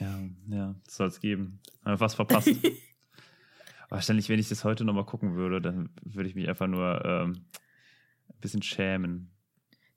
[0.00, 1.60] Ja, ja, soll es geben.
[1.84, 2.48] Haben wir was verpasst.
[3.88, 7.44] Wahrscheinlich, wenn ich das heute nochmal gucken würde, dann würde ich mich einfach nur ähm,
[8.28, 9.30] ein bisschen schämen.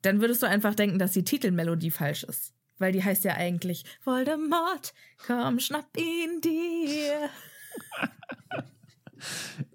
[0.01, 2.53] Dann würdest du einfach denken, dass die Titelmelodie falsch ist.
[2.78, 4.93] Weil die heißt ja eigentlich Voldemort,
[5.26, 7.30] komm, schnapp ihn dir.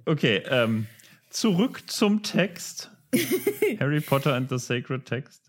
[0.04, 0.86] Okay, ähm,
[1.30, 2.90] zurück zum Text.
[3.80, 5.46] Harry Potter and the Sacred Text.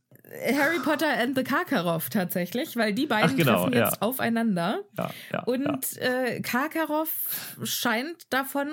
[0.58, 3.86] Harry Potter and the Karkaroff tatsächlich, weil die beiden Ach, genau, treffen ja.
[3.90, 4.80] jetzt aufeinander.
[4.98, 5.44] Ja, ja.
[5.44, 8.70] Und äh, Karkaroff scheint davon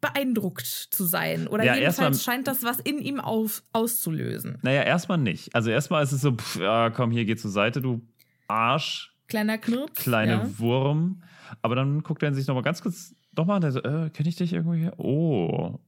[0.00, 1.48] beeindruckt zu sein.
[1.48, 4.58] Oder Ja, jedenfalls erstmal- scheint das was in ihm auf, auszulösen.
[4.62, 5.52] Naja, erstmal nicht.
[5.54, 8.00] Also erstmal ist es so, pff, ja, komm, hier geh zur Seite, du
[8.46, 10.00] Arsch, Kleiner Knirps.
[10.00, 10.58] kleine ja.
[10.58, 11.22] Wurm.
[11.60, 14.36] Aber dann guckt er sich nochmal ganz kurz nochmal an, der so, äh, kenne ich
[14.36, 14.90] dich irgendwie?
[14.96, 15.80] Oh.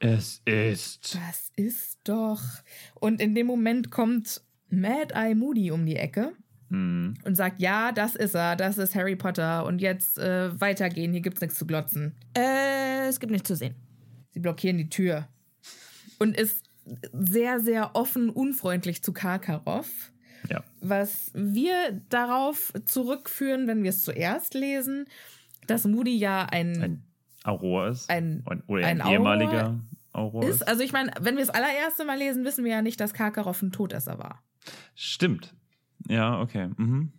[0.00, 1.14] Es ist.
[1.14, 2.42] Das ist doch.
[2.94, 6.32] Und in dem Moment kommt Mad Eye Moody um die Ecke
[6.70, 7.14] Hm.
[7.24, 9.64] und sagt: Ja, das ist er, das ist Harry Potter.
[9.66, 12.16] Und jetzt äh, weitergehen, hier gibt's nichts zu glotzen.
[12.36, 13.76] Äh, es gibt nichts zu sehen.
[14.32, 15.28] Sie blockieren die Tür
[16.18, 16.64] und ist
[17.12, 20.12] sehr, sehr offen, unfreundlich zu Karkaroff.
[20.50, 20.62] Ja.
[20.80, 25.06] Was wir darauf zurückführen, wenn wir es zuerst lesen,
[25.66, 27.05] dass Moody ja ein, Ein
[27.46, 28.10] Auror ist.
[28.10, 29.78] ein Oder ein, ein ehemaliger
[30.12, 30.56] Auror ist.
[30.56, 30.68] ist.
[30.68, 33.62] Also ich meine, wenn wir das allererste Mal lesen, wissen wir ja nicht, dass Karkaroff
[33.62, 34.42] ein Todesser war.
[34.94, 35.54] Stimmt.
[36.08, 36.68] Ja, okay.
[36.76, 37.12] Mhm.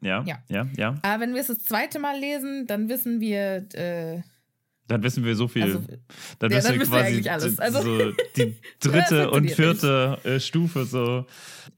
[0.00, 0.38] Ja, Ja.
[0.48, 4.20] ja, ja, Aber wenn wir es das zweite Mal lesen, dann wissen wir, äh,
[4.86, 5.62] Dann wissen wir so viel.
[5.62, 5.80] Also,
[6.38, 7.58] dann ja, wissen dann wir wir quasi eigentlich alles.
[7.58, 11.24] Also- so die dritte und vierte äh, Stufe so.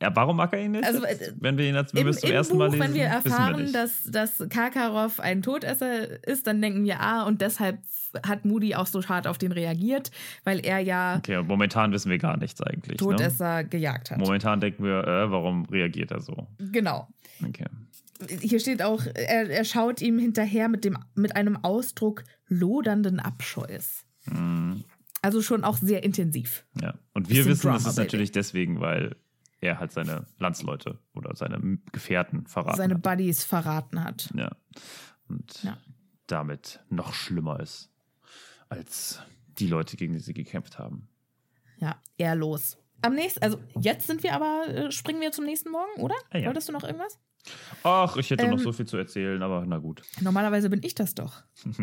[0.02, 0.84] Ja, warum mag er ihn nicht?
[0.84, 2.80] Also, äh, wenn wir ihn als, wenn im, wir zum im ersten Buch, Mal lesen,
[2.80, 3.74] wenn wir erfahren, nicht.
[3.74, 7.78] dass, dass Karkaroff ein Todesser ist, dann denken wir, ah, und deshalb
[8.26, 10.10] hat Moody auch so hart auf den reagiert,
[10.44, 13.00] weil er ja Okay, momentan wissen wir gar nichts eigentlich.
[13.00, 13.06] Ne?
[13.06, 14.18] Todesser gejagt hat.
[14.18, 16.48] Momentan denken wir, äh, warum reagiert er so?
[16.58, 17.08] Genau.
[17.46, 17.66] Okay.
[18.40, 24.04] Hier steht auch, er, er schaut ihm hinterher mit, dem, mit einem Ausdruck lodernden Abscheus.
[24.26, 24.84] Mhm.
[25.22, 26.64] Also schon auch sehr intensiv.
[26.80, 26.94] Ja.
[27.14, 28.00] Und wir wissen, das Drama, ist Baby.
[28.00, 29.16] natürlich deswegen, weil
[29.60, 33.02] er halt seine Landsleute oder seine Gefährten verraten Seine hat.
[33.02, 34.30] Buddies verraten hat.
[34.34, 34.50] Ja.
[35.28, 35.78] Und Ja.
[36.26, 37.90] damit noch schlimmer ist
[38.68, 39.20] als
[39.58, 41.08] die Leute, gegen die sie gekämpft haben.
[41.78, 42.78] Ja, eher los.
[43.02, 46.14] Am nächsten, also jetzt sind wir aber, äh, springen wir zum nächsten Morgen, oder?
[46.30, 46.46] Ah, ja.
[46.46, 47.18] Wolltest du noch irgendwas?
[47.82, 50.02] Ach, ich hätte noch Ähm, so viel zu erzählen, aber na gut.
[50.20, 51.42] Normalerweise bin ich das doch.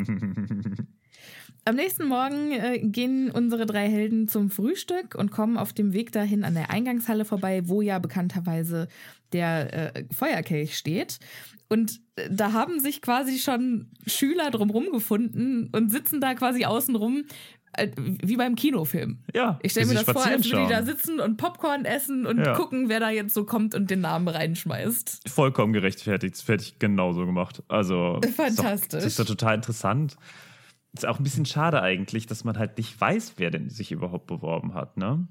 [1.66, 6.12] Am nächsten Morgen äh, gehen unsere drei Helden zum Frühstück und kommen auf dem Weg
[6.12, 8.90] dahin an der Eingangshalle vorbei, wo ja bekannterweise
[9.32, 11.20] der äh, Feuerkelch steht.
[11.70, 17.24] Und äh, da haben sich quasi schon Schüler drumrum gefunden und sitzen da quasi außenrum,
[17.98, 19.20] wie beim Kinofilm.
[19.34, 22.40] ja, Ich stelle mir das vor, als würden die da sitzen und Popcorn essen und
[22.40, 22.54] Ja.
[22.54, 25.30] gucken, wer da jetzt so kommt und den Namen reinschmeißt.
[25.30, 26.36] Vollkommen gerechtfertigt.
[26.36, 27.64] Das hätte ich genauso gemacht.
[27.68, 29.04] Also, Fantastisch.
[29.04, 30.18] Ist doch, ist doch total interessant.
[30.94, 34.28] ist auch ein bisschen schade eigentlich, dass man halt nicht weiß, wer denn sich überhaupt
[34.28, 35.28] beworben hat, ne?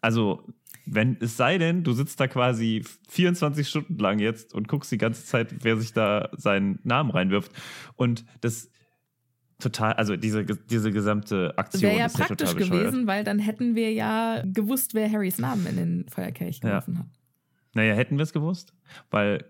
[0.00, 0.46] Also,
[0.86, 4.98] wenn es sei denn, du sitzt da quasi 24 Stunden lang jetzt und guckst die
[4.98, 7.50] ganze Zeit, wer sich da seinen Namen reinwirft.
[7.96, 8.70] Und das
[9.58, 12.84] total, also diese, diese gesamte Aktion Wäre ja ist ja praktisch total bescheuert.
[12.90, 16.68] gewesen, weil dann hätten wir ja gewusst, wer Harrys Namen in den Feuerkelch Ja.
[16.70, 17.06] geworfen hat.
[17.74, 18.72] Naja, hätten wir es gewusst,
[19.10, 19.44] weil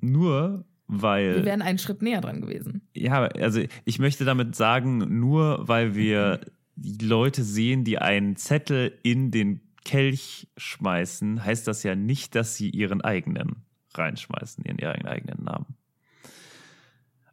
[0.00, 1.36] nur weil.
[1.36, 2.82] Wir wären einen Schritt näher dran gewesen.
[2.94, 6.40] Ja, also ich möchte damit sagen, nur weil wir
[6.76, 12.56] die Leute sehen, die einen Zettel in den Kelch schmeißen, heißt das ja nicht, dass
[12.56, 15.66] sie ihren eigenen reinschmeißen, ihren, ihren eigenen Namen.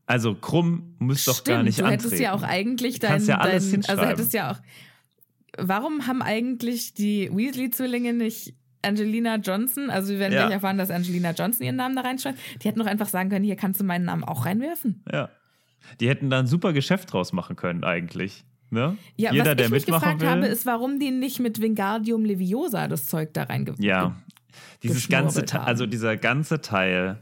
[0.05, 2.03] Also Krumm muss doch gar nicht du antreten.
[2.03, 4.57] hättest ja auch eigentlich Du dein, ja alles dein also hättest ja auch.
[5.57, 10.41] Warum haben eigentlich die Weasley-Zwillinge nicht Angelina Johnson, also wir werden Ja.
[10.41, 13.45] gleich erfahren, dass Angelina Johnson ihren Namen da reinschreibt, die hätten doch einfach sagen können,
[13.45, 15.03] hier kannst du meinen Namen auch reinwerfen.
[15.11, 15.29] Ja.
[16.01, 18.43] Die hätten da ein super Geschäft draus machen können, eigentlich.
[18.71, 18.97] Ne?
[19.15, 20.27] Ja, Jeder, was der ich mich gefragt will.
[20.29, 24.15] habe, ist, warum die nicht mit Wingardium Leviosa das Zeug da reingeworfen Ja,
[24.81, 25.65] dieses ganze, haben.
[25.65, 27.19] also dieser ganze Teil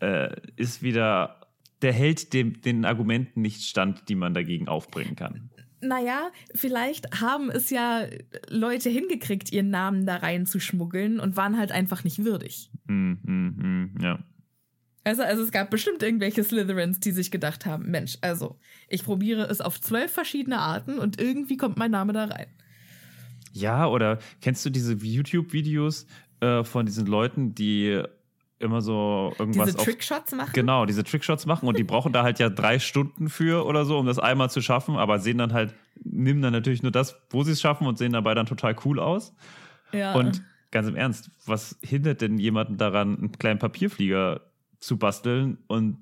[0.00, 1.43] äh, ist wieder,
[1.84, 5.50] der hält dem, den Argumenten nicht stand, die man dagegen aufbringen kann.
[5.82, 8.06] Naja, vielleicht haben es ja
[8.48, 12.70] Leute hingekriegt, ihren Namen da reinzuschmuggeln und waren halt einfach nicht würdig.
[12.88, 14.18] Hm, hm, hm, ja.
[15.04, 18.58] Also, also es gab bestimmt irgendwelche Slytherins, die sich gedacht haben, Mensch, also
[18.88, 22.46] ich probiere es auf zwölf verschiedene Arten und irgendwie kommt mein Name da rein.
[23.52, 26.06] ja, oder kennst du diese YouTube-Videos
[26.40, 28.02] äh, von diesen Leuten, die
[28.64, 30.50] immer so irgendwas Diese Trickshots machen?
[30.52, 33.98] Genau, diese Trickshots machen und die brauchen da halt ja drei Stunden für oder so,
[33.98, 37.44] um das einmal zu schaffen, aber sehen dann halt, nehmen dann natürlich nur das, wo
[37.44, 39.34] sie es schaffen und sehen dabei dann total cool aus.
[39.92, 40.14] Ja.
[40.14, 44.40] Und ganz im Ernst, was hindert denn jemanden daran, einen kleinen Papierflieger
[44.80, 45.98] zu basteln und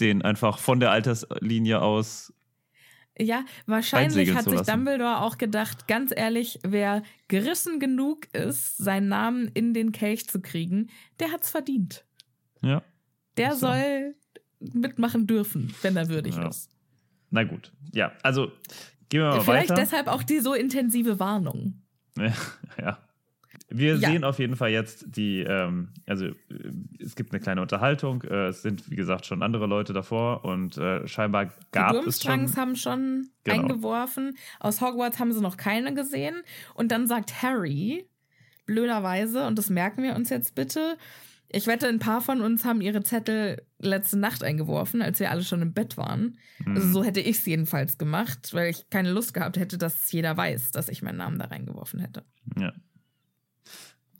[0.00, 2.32] den einfach von der Alterslinie aus.
[3.18, 4.60] Ja, wahrscheinlich hat sich.
[4.62, 10.40] Dumbledore auch gedacht, ganz ehrlich, wer gerissen genug ist, seinen Namen in den Kelch zu
[10.40, 10.88] kriegen,
[11.20, 12.04] der hat's verdient.
[12.60, 12.82] Ja.
[13.36, 13.66] Der so.
[13.68, 14.14] soll
[14.58, 16.48] mitmachen dürfen, wenn er würdig Ja.
[16.48, 16.70] ist.
[17.30, 17.72] Na gut.
[17.92, 18.46] Ja, also
[19.08, 19.80] gehen wir mal Vielleicht weiter.
[19.80, 21.82] deshalb auch die so intensive Warnung.
[22.78, 22.98] ja.
[23.76, 24.10] Wir Ja.
[24.10, 26.34] sehen auf jeden Fall jetzt die, ähm, also äh,
[27.00, 28.22] es gibt eine kleine Unterhaltung.
[28.22, 32.22] Äh, es sind, wie gesagt, schon andere Leute davor und äh, scheinbar gab die es
[32.22, 32.56] schon.
[32.56, 33.62] haben schon Genau.
[33.62, 34.36] eingeworfen.
[34.60, 36.36] Aus Hogwarts haben sie noch keine gesehen.
[36.74, 38.06] Und dann sagt Harry,
[38.66, 40.96] blöderweise, und das merken wir uns jetzt bitte,
[41.48, 45.44] ich wette, ein paar von uns haben ihre Zettel letzte Nacht eingeworfen, als wir alle
[45.44, 46.36] schon im Bett waren.
[46.66, 46.92] Also Mhm.
[46.92, 50.72] so hätte ich es jedenfalls gemacht, weil ich keine Lust gehabt hätte, dass jeder weiß,
[50.72, 52.24] dass ich meinen Namen da reingeworfen hätte.
[52.58, 52.72] Ja.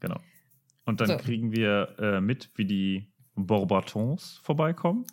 [0.05, 0.21] Genau.
[0.85, 1.17] Und dann So.
[1.17, 5.07] kriegen wir äh, mit, wie die Bourbatons vorbeikommen.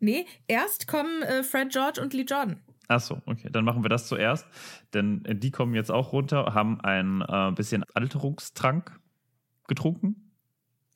[0.00, 2.60] Nee, erst kommen äh, Fred George und Lee Jordan.
[2.88, 3.48] Ach so, okay.
[3.50, 4.46] Dann machen wir das zuerst.
[4.92, 8.98] Denn äh, die kommen jetzt auch runter, haben ein äh, bisschen Alterungstrank
[9.68, 10.32] getrunken.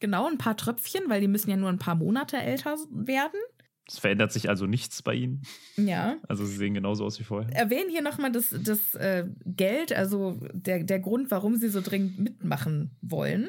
[0.00, 3.40] Genau, ein paar Tröpfchen, weil die müssen ja nur ein paar Monate älter werden.
[3.89, 5.43] Es verändert sich also nichts bei ihnen.
[5.76, 6.16] Ja.
[6.28, 7.55] Also sie sehen genauso aus wie vorher.
[7.55, 12.18] erwähnen hier nochmal das, das äh, Geld, also der, der Grund, warum sie so dringend
[12.18, 13.49] mitmachen wollen.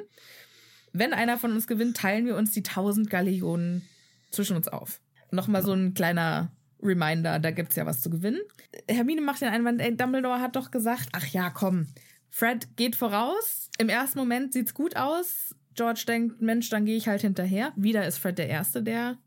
[0.93, 3.81] Wenn einer von uns gewinnt, teilen wir uns die 1000 Galeonen
[4.29, 5.01] zwischen uns auf.
[5.31, 8.39] Nochmal so ein kleiner Reminder, da gibt's ja was zu gewinnen.
[8.87, 11.87] Hermine macht den Einwand, ey, Dumbledore hat doch gesagt, ach ja, komm,
[12.29, 13.69] Fred geht voraus.
[13.79, 15.55] Im ersten Moment sieht's gut aus.
[15.73, 17.73] George denkt, Mensch, dann gehe ich halt hinterher.
[17.75, 19.17] Wieder ist Fred der Erste, der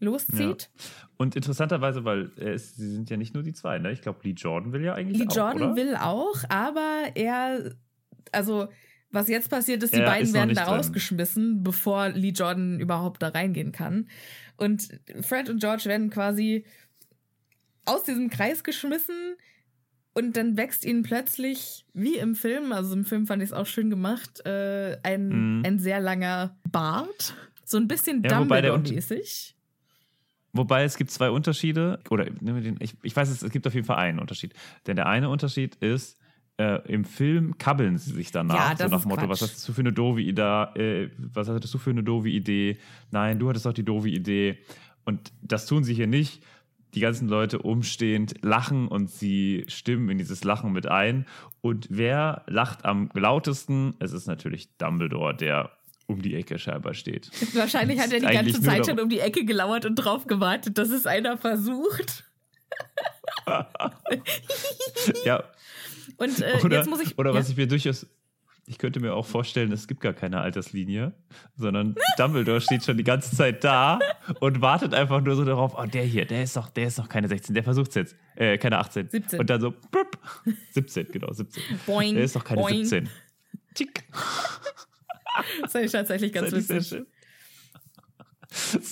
[0.00, 0.70] loszieht.
[1.16, 3.92] Und interessanterweise, weil es, sie sind ja nicht nur die zwei, ne?
[3.92, 5.76] Ich glaube, Lee Jordan will ja eigentlich Lee auch, Jordan oder?
[5.76, 7.74] will auch, aber er,
[8.32, 8.68] also
[9.10, 13.22] was jetzt passiert ist, die Er beiden ist werden da rausgeschmissen, bevor Lee Jordan überhaupt
[13.22, 14.08] da reingehen kann.
[14.56, 14.88] Und
[15.22, 16.64] Fred und George werden quasi
[17.84, 19.36] aus diesem Kreis geschmissen
[20.12, 23.66] und dann wächst ihnen plötzlich, wie im Film, also im Film fand ich es auch
[23.66, 25.62] schön gemacht, äh, ein, Mhm.
[25.64, 27.34] ein sehr langer Bart.
[27.64, 29.55] So ein bisschen Ja, Dumbledore-mäßig.
[30.56, 33.66] Wobei es gibt zwei Unterschiede, oder nehmen wir den, ich, ich weiß es, es gibt
[33.66, 34.54] auf jeden Fall einen Unterschied.
[34.86, 36.18] Denn der eine Unterschied ist,
[36.58, 38.54] äh, im Film kabbeln sie sich danach.
[38.54, 39.30] Ja, so das nach ist dem Motto, Quatsch.
[39.30, 42.78] was hast du für eine doofe Idee, äh, was hattest du für eine doofe Idee?
[43.10, 44.58] Nein, du hattest doch die doofe Idee.
[45.04, 46.42] Und das tun sie hier nicht.
[46.94, 51.26] Die ganzen Leute umstehend lachen und sie stimmen in dieses Lachen mit ein.
[51.60, 53.94] Und wer lacht am lautesten?
[53.98, 55.75] Es ist natürlich Dumbledore, der
[56.06, 57.30] um die Ecke scheinbar steht.
[57.54, 60.90] Wahrscheinlich hat er die ganze Zeit schon um die Ecke gelauert und drauf gewartet, dass
[60.90, 62.24] es einer versucht.
[65.24, 65.44] ja,
[66.16, 67.18] Und äh, oder, jetzt muss ich.
[67.18, 67.38] oder ja.
[67.38, 68.06] was ich mir durchaus,
[68.66, 71.14] Ich könnte mir auch vorstellen, es gibt gar keine Alterslinie,
[71.56, 73.98] sondern Dumbledore steht schon die ganze Zeit da
[74.40, 77.08] und wartet einfach nur so darauf, oh, der hier, der ist doch, der ist noch
[77.08, 78.16] keine 16, der versucht es jetzt.
[78.34, 79.08] Äh, keine 18.
[79.08, 79.40] 17.
[79.40, 80.18] Und dann so, blub,
[80.72, 81.62] 17, genau, 17.
[81.86, 82.84] Boing, der ist doch keine boing.
[82.84, 83.08] 17.
[83.74, 84.04] Tick.
[85.62, 86.88] Das fand ich tatsächlich ganz ist sehr witzig.
[86.98, 87.06] schön.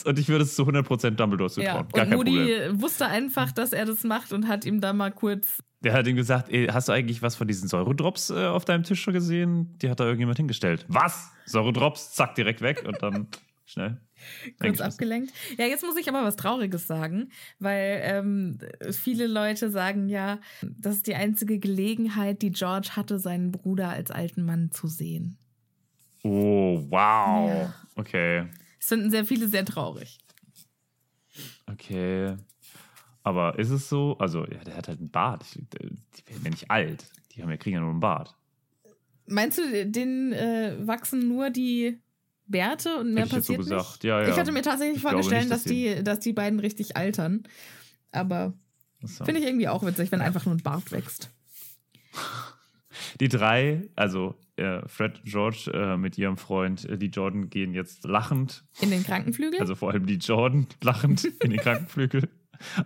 [0.05, 1.67] Und ich würde es zu 100% Dumbledore zutrauen.
[1.67, 2.83] Ja, Gar und kein Moody Problem.
[2.83, 5.63] wusste einfach, dass er das macht und hat ihm da mal kurz.
[5.83, 8.83] Der hat ihm gesagt, ey, hast du eigentlich was von diesen Säuredrops äh, auf deinem
[8.83, 9.77] Tisch schon gesehen?
[9.81, 10.85] Die hat da irgendjemand hingestellt.
[10.89, 11.31] Was?
[11.47, 12.13] Säuredrops?
[12.13, 13.29] Zack, direkt weg und dann
[13.65, 14.01] schnell.
[14.61, 15.33] kurz abgelenkt.
[15.57, 18.59] Ja, jetzt muss ich aber was Trauriges sagen, weil ähm,
[18.93, 24.11] viele Leute sagen ja, das ist die einzige Gelegenheit, die George hatte, seinen Bruder als
[24.11, 25.39] alten Mann zu sehen.
[26.25, 27.51] Oh, wow.
[27.51, 27.75] Ja.
[27.97, 28.47] Okay.
[28.79, 30.19] Das finden sehr viele sehr traurig.
[31.67, 32.37] Okay.
[33.23, 34.17] Aber ist es so?
[34.19, 35.45] Also, ja, der hat halt einen Bart.
[35.45, 37.07] Ich, die werden ja nicht alt.
[37.33, 38.35] Die haben ja, kriegen ja nur einen Bart.
[39.27, 41.99] Meinst du, denen äh, wachsen nur die
[42.47, 44.05] Bärte und mehr Hätte ich jetzt so passiert nicht?
[44.05, 44.29] Ja, ja.
[44.29, 47.45] Ich hatte mir tatsächlich Ich vorgestellt, nicht, dass, dass die, dass die beiden richtig altern.
[48.13, 48.55] Aber
[49.03, 49.25] So.
[49.25, 51.31] finde ich irgendwie auch witzig, wenn einfach nur ein Bart wächst.
[53.21, 57.75] Die drei, also äh, Fred und George äh, mit ihrem Freund, äh, die Jordan, gehen
[57.75, 59.61] jetzt lachend, In den Krankenflügel?
[59.61, 62.29] also vor allem die Jordan lachend in den Krankenflügel,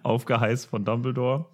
[0.02, 1.46] aufgeheißt von Dumbledore.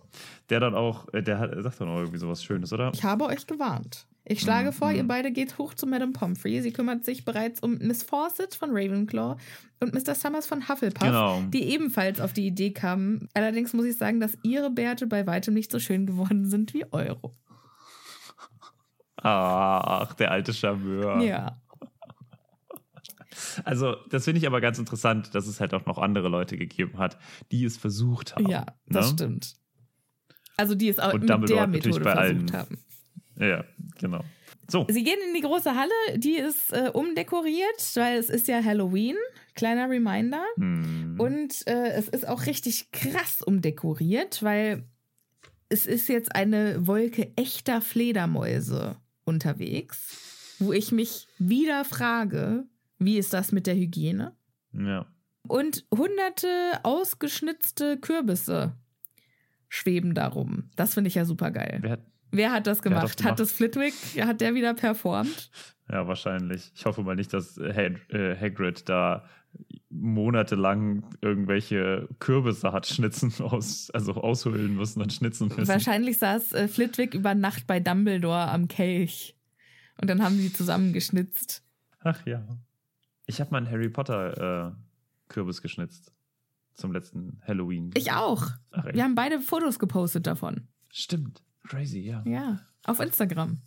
[0.50, 2.92] Der dann auch, der hat, sagt dann auch irgendwie sowas Schönes, oder?
[2.94, 4.06] Ich habe euch gewarnt.
[4.26, 5.08] Ich schlage Mhm, vor, ihr mhm.
[5.08, 6.62] beide geht hoch zu Madame Pomfrey.
[6.62, 9.36] Sie kümmert sich bereits um Miss Fawcett von Ravenclaw
[9.80, 10.14] und Mr.
[10.14, 11.42] Summers von Hufflepuff, Genau.
[11.48, 13.28] die ebenfalls auf die Idee kamen.
[13.34, 16.84] Allerdings muss ich sagen, dass ihre Bärte bei weitem nicht so schön geworden sind wie
[16.92, 17.32] eure.
[19.25, 21.20] Ach, der alte Charmeur.
[21.22, 21.61] Ja.
[23.64, 26.99] Also, das finde ich aber ganz interessant, dass es halt auch noch andere Leute gegeben
[26.99, 27.18] hat,
[27.51, 28.49] die es versucht haben.
[28.49, 29.12] Ja, das ne?
[29.14, 29.55] stimmt.
[30.57, 32.79] Also die es auch Und mit der Methode versucht allen- haben.
[33.37, 33.64] Ja,
[33.99, 34.22] genau.
[34.70, 38.62] So, Sie gehen in die große Halle, die ist äh, umdekoriert, weil es ist ja
[38.62, 39.16] Halloween.
[39.57, 40.43] Kleiner Reminder.
[40.57, 44.85] hm, Und äh, es ist auch richtig krass umdekoriert, weil
[45.68, 52.64] es ist jetzt eine Wolke echter Fledermäuse unterwegs, wo ich mich wieder frage,
[52.99, 54.37] wie ist das mit der Hygiene?
[54.72, 55.07] ja.
[55.47, 56.49] Und hunderte
[56.85, 58.72] ausgeschnitzte Kürbisse
[59.68, 60.70] schweben darum.
[60.75, 61.81] Das finde ich ja super geil.
[61.83, 62.01] Wer hat,
[62.31, 63.05] Wer hat das Wer hat gemacht?
[63.05, 63.41] das Hat gemacht?
[63.41, 63.95] das Flitwick?
[64.25, 65.51] Hat der wieder performt?
[65.91, 66.72] ja, wahrscheinlich.
[66.75, 67.95] Ich hoffe mal nicht, dass äh,
[68.41, 69.29] Hagrid da
[69.95, 75.68] monatelang irgendwelche Kürbisse hat schnitzen aus, also aushöhlen müssen und schnitzen müssen.
[75.68, 79.36] Wahrscheinlich saß äh, Flitwick über Nacht bei Dumbledore am Kelch.
[80.01, 81.62] Und dann haben sie zusammen geschnitzt.
[82.01, 82.47] Ach ja.
[83.26, 84.72] Ich habe mal einen Harry Potter äh,
[85.28, 86.12] Kürbis geschnitzt.
[86.74, 87.92] Zum letzten Halloween.
[87.95, 88.49] Ich auch.
[88.72, 88.84] Ach?
[88.92, 90.66] Wir haben beide Fotos gepostet davon.
[90.90, 91.45] Stimmt.
[91.68, 92.22] Crazy, ja.
[92.26, 92.61] Ja.
[92.84, 93.61] Auf Instagram.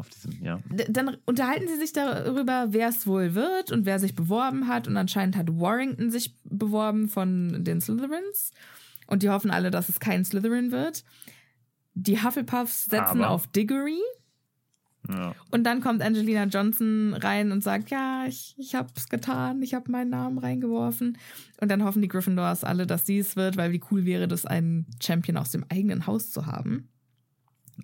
[0.00, 0.60] Auf diesem, ja.
[0.88, 4.88] Dann unterhalten sie sich darüber, wer es wohl wird und wer sich beworben hat.
[4.88, 8.52] Und anscheinend hat Warrington sich beworben von den Slytherins.
[9.06, 11.04] Und die hoffen alle, dass es kein Slytherin wird.
[11.94, 13.98] Die Hufflepuffs setzen Aber- auf Diggory.
[15.08, 15.34] ja.
[15.50, 19.90] Und dann kommt Angelina Johnson rein und sagt, ja, ich, ich hab's getan, ich habe
[19.90, 21.18] meinen Namen reingeworfen.
[21.60, 24.46] Und dann hoffen die Gryffindors alle, dass sie es wird, weil wie cool wäre das,
[24.46, 26.88] einen Champion aus dem eigenen Haus zu haben.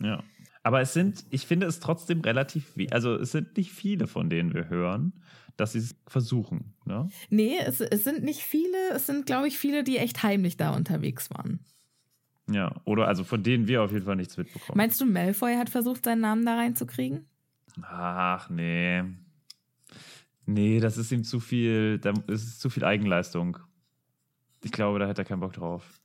[0.01, 0.23] Ja.
[0.67, 4.53] Aber es sind, ich finde es trotzdem relativ, also es sind nicht viele, von denen
[4.53, 5.13] wir hören,
[5.57, 6.75] dass sie es versuchen.
[6.85, 7.09] Ne?
[7.31, 10.75] Nee, es, es sind nicht viele, es sind, glaube ich, viele, die echt heimlich da
[10.75, 11.61] unterwegs waren.
[12.51, 12.75] Ja.
[12.85, 14.77] Oder also von denen wir auf jeden Fall nichts mitbekommen.
[14.77, 17.29] Meinst du, Malfoy hat versucht, seinen Namen da reinzukriegen?
[17.83, 19.05] Ach, nee.
[20.47, 23.57] Nee, das ist ihm zu viel, da ist zu viel Eigenleistung.
[24.65, 26.01] Ich glaube, da hätte er keinen Bock drauf.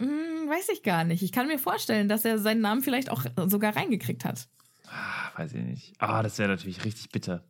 [0.00, 1.22] Hm, weiß ich gar nicht.
[1.22, 4.48] Ich kann mir vorstellen, dass er seinen Namen vielleicht auch sogar reingekriegt hat.
[4.88, 5.92] Ah, weiß ich nicht.
[5.98, 7.44] Ah, das wäre natürlich richtig bitter.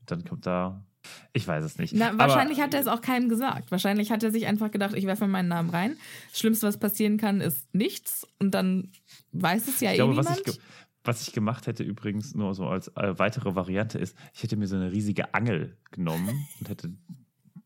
[0.00, 0.84] Und dann kommt da.
[1.32, 1.94] Ich weiß es nicht.
[1.94, 3.70] Na, Aber- wahrscheinlich hat er es auch keinem gesagt.
[3.70, 5.96] Wahrscheinlich hat er sich einfach gedacht, ich werfe meinen Namen rein.
[6.30, 8.26] Das Schlimmste, was passieren kann, ist nichts.
[8.38, 8.92] Und dann
[9.32, 10.46] weiß es ja Ich eh glaube, was niemand.
[10.48, 10.62] ich, ge-
[11.04, 14.68] was ich gemacht hätte übrigens nur so als äh, weitere Variante ist, ich hätte mir
[14.68, 16.92] so eine riesige Angel genommen und hätte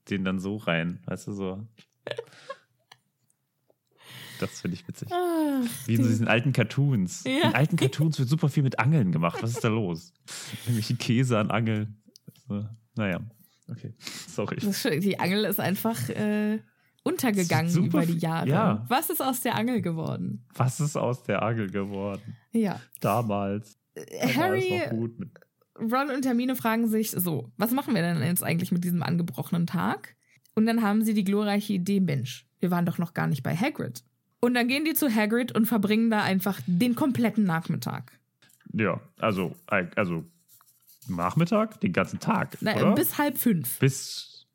[0.08, 1.66] den dann so rein, weißt du, so.
[4.40, 5.08] Das finde ich witzig.
[5.12, 7.24] Ach, Wie in so die- diesen alten Cartoons.
[7.24, 7.48] Ja.
[7.48, 9.38] In alten Cartoons wird super viel mit Angeln gemacht.
[9.42, 10.12] Was ist da los?
[10.64, 11.96] Irgendwelche Käse an Angeln.
[12.96, 13.20] Naja,
[13.68, 13.92] okay.
[14.28, 14.56] Sorry.
[15.00, 16.60] die Angel ist einfach äh,
[17.02, 18.48] untergegangen Super über die Jahre.
[18.48, 18.84] ja.
[18.88, 20.44] Was ist aus der Angel geworden?
[20.54, 22.36] Was ist aus der Angel geworden?
[22.52, 22.80] Ja.
[23.00, 23.78] Damals.
[23.96, 24.82] Alles Harry,
[25.78, 29.66] Ron und Hermine fragen sich so, was machen wir denn jetzt eigentlich mit diesem angebrochenen
[29.66, 30.16] Tag?
[30.54, 33.54] Und dann haben sie die glorreiche Idee, Mensch, wir waren doch noch gar nicht bei
[33.54, 34.02] Hagrid.
[34.40, 38.12] Und dann gehen die zu Hagrid und verbringen da einfach den kompletten Nachmittag.
[38.72, 40.24] Ja, also, also
[41.08, 42.58] Nachmittag, den ganzen Tag.
[42.60, 42.94] Na, oder?
[42.94, 43.78] bis halb fünf.
[43.78, 44.46] Bis,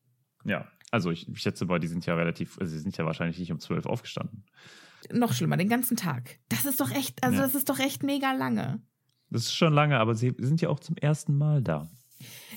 [0.44, 3.40] ja, also ich, ich schätze mal, die sind ja relativ, also sie sind ja wahrscheinlich
[3.40, 4.44] nicht um zwölf aufgestanden.
[5.12, 6.38] Noch schlimmer, den ganzen Tag.
[6.50, 7.44] Das ist doch echt, also Ja.
[7.44, 8.82] das ist doch echt mega lange.
[9.30, 11.90] Das ist schon lange, aber sie sind ja auch zum ersten Mal da.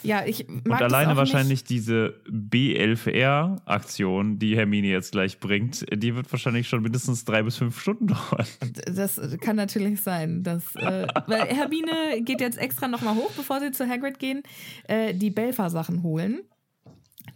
[0.03, 6.31] Ja, ich mag Und alleine wahrscheinlich diese B11R-Aktion, die Hermine jetzt gleich bringt, die wird
[6.31, 8.47] wahrscheinlich schon mindestens drei bis fünf Stunden dauern.
[8.63, 8.99] Nicht.
[8.99, 10.43] Das kann natürlich sein.
[10.43, 14.43] Dass, äh, weil Hermine geht jetzt extra nochmal hoch, bevor sie zu Hagrid gehen,
[14.89, 16.41] äh, die Belfer-Sachen holen.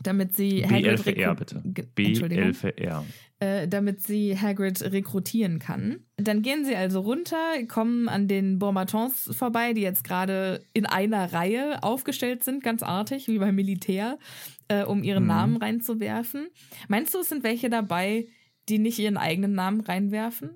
[0.02, 1.62] Damit sie Hagrid B11R rekru- bitte.
[1.96, 3.02] B11R.
[3.40, 6.00] äh, damit sie Hagrid rekrutieren kann.
[6.16, 7.36] Dann gehen sie also runter,
[7.68, 13.28] kommen an den Bormatons vorbei, die jetzt gerade in einer Reihe aufgestellt sind, ganz artig,
[13.28, 14.18] wie beim Militär,
[14.68, 15.28] äh, um ihren Mhm.
[15.28, 16.48] Namen reinzuwerfen.
[16.88, 18.26] Meinst du, es sind welche dabei,
[18.68, 20.50] die nicht ihren eigenen Namen reinwerfen?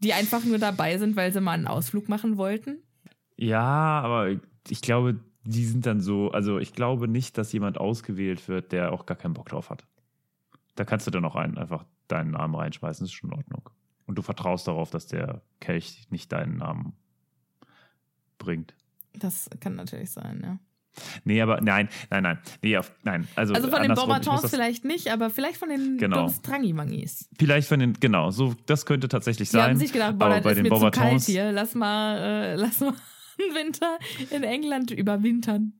[0.00, 2.78] Die einfach nur dabei sind, weil sie mal einen Ausflug machen wollten?
[3.36, 3.60] Ja,
[4.00, 4.36] aber
[4.68, 5.18] ich glaube,
[5.48, 9.16] die sind dann so, also ich glaube nicht, dass jemand ausgewählt wird, der auch gar
[9.16, 9.86] keinen Bock drauf hat.
[10.74, 13.70] Da kannst du dann auch einen, einfach deinen Namen reinschmeißen, das ist schon in Ordnung.
[14.06, 16.92] Und du vertraust darauf, dass der Kelch nicht deinen Namen
[18.38, 18.74] bringt.
[19.14, 20.58] Das kann natürlich sein, ja.
[21.24, 22.38] Nee, aber nein, nein, nein.
[22.60, 23.26] Nee, auf, nein.
[23.36, 26.28] Also, Also von den das- vielleicht nicht, aber vielleicht von den Genau.
[26.28, 27.28] Strangimangis.
[27.38, 29.70] Vielleicht von den, genau, so, das könnte tatsächlich sein.
[29.70, 31.52] haben sich gedacht, boah, aber bei ist den mir zu kalt hier.
[31.52, 32.92] Lass mal, äh, lass mal
[33.54, 33.98] Winter
[34.30, 35.72] in England überwintern.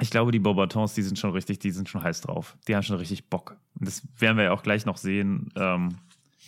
[0.00, 2.56] Ich glaube, die Bobatons, die sind schon richtig, die sind schon heiß drauf.
[2.68, 3.56] Die haben schon richtig Bock.
[3.78, 5.48] Und das werden wir ja auch gleich noch sehen.
[5.56, 5.96] Ähm,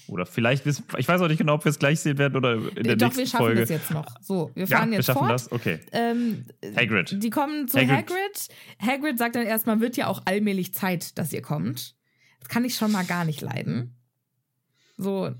[0.06, 2.54] oder vielleicht, wissen- ich weiß auch nicht genau, ob wir es gleich sehen werden oder
[2.54, 3.60] in der Doch, nächsten wir schaffen Folge.
[3.60, 4.06] das jetzt noch.
[4.20, 5.30] So, wir ja, fahren wir jetzt schaffen fort.
[5.30, 5.52] das.
[5.52, 5.80] Okay.
[5.92, 6.44] Ähm,
[6.76, 7.22] Hagrid.
[7.22, 7.90] Die kommen zu Hagrid.
[8.10, 8.48] Hagrid.
[8.80, 9.18] Hagrid.
[9.18, 11.94] sagt dann erstmal, wird ja auch allmählich Zeit, dass ihr kommt.
[12.40, 13.94] Das kann ich schon mal gar nicht leiden.
[14.96, 15.30] So,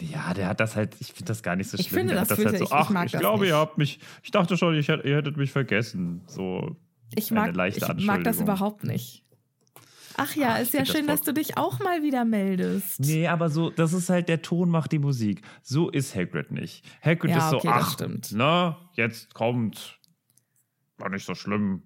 [0.00, 1.86] Ja, der hat das halt, ich finde das gar nicht so schlimm.
[1.86, 3.48] Ich finde, der das das halt so, ich- ich ach, ich das glaube, nicht.
[3.50, 6.22] ihr habt mich, ich dachte schon, ich, ihr hättet mich vergessen.
[6.26, 6.76] So,
[7.14, 9.22] ich Eine mag, leichte ich mag das überhaupt nicht.
[10.18, 13.00] Ach ja, ich ist ja find das schön, dass du dich auch mal wieder meldest.
[13.00, 15.42] Nee, aber so, das ist halt, der Ton macht die Musik.
[15.62, 16.84] So ist Hagrid nicht.
[17.02, 18.30] Hagrid Ja, ist so, okay, ach, stimmt.
[18.34, 19.98] na, jetzt kommt.
[20.98, 21.82] War nicht so schlimm.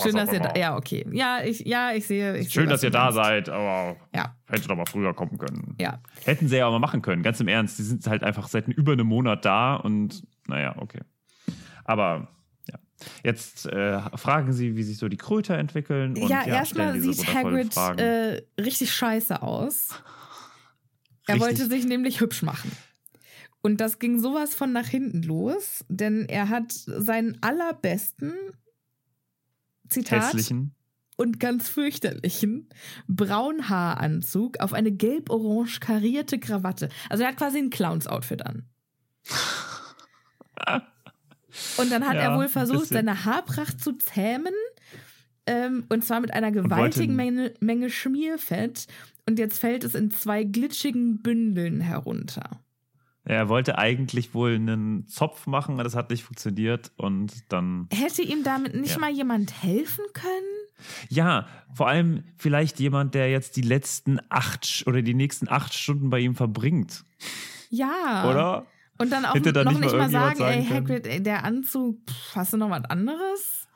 [0.00, 0.54] Schön, dass ihr da.
[0.56, 1.06] Ja, okay.
[1.12, 2.36] Ja, ich, ja, ich sehe.
[2.38, 5.76] Ich Schön, sehe, dass ihr da seid, aber Ja, hätte doch mal früher kommen können.
[5.78, 6.00] ja.
[6.24, 7.78] Hätten sie ja auch mal machen können, ganz im Ernst.
[7.78, 11.00] Die sind halt einfach seit über einem Monat da und naja, okay.
[11.84, 12.28] Aber
[12.70, 12.78] ja.
[13.24, 16.16] Jetzt äh, fragen sie, wie sich so die Kröter entwickeln.
[16.16, 20.02] Und, ja, stellen erstmal sieht Hagrid äh, richtig scheiße aus.
[21.26, 21.40] Er Richtig.
[21.40, 22.72] wollte sich nämlich hübsch machen.
[23.62, 28.32] Und das ging sowas von nach hinten los, denn er hat seinen allerbesten
[29.92, 30.74] Zitat hässlichen.
[31.16, 32.68] und ganz fürchterlichen
[33.08, 36.88] Braunhaaranzug auf eine gelb-orange karierte Krawatte.
[37.08, 38.64] Also er hat quasi ein Clowns-Outfit an.
[41.76, 44.54] Und dann hat Ja, er wohl versucht, seine Haarpracht zu zähmen.
[45.46, 48.86] Ähm, und zwar mit einer gewaltigen Menge, Menge Schmierfett.
[49.28, 52.60] Und jetzt fällt es in zwei glitschigen Bündeln herunter.
[53.24, 57.88] Er wollte eigentlich wohl einen Zopf machen, aber das hat nicht funktioniert und dann.
[57.92, 58.98] Hätte ihm damit nicht Ja.
[58.98, 60.28] mal jemand helfen können?
[61.08, 66.10] Ja, vor allem vielleicht jemand, der jetzt die letzten acht oder die nächsten acht Stunden
[66.10, 67.04] bei ihm verbringt,
[67.70, 68.28] Ja.
[68.28, 68.66] oder?
[68.98, 70.88] Und dann auch Hätte da noch nicht nicht mal mal irgendjemand sagen, ey, sagen können?
[70.88, 73.68] Hagrid, ey, der Anzug, pff, hast du noch was anderes?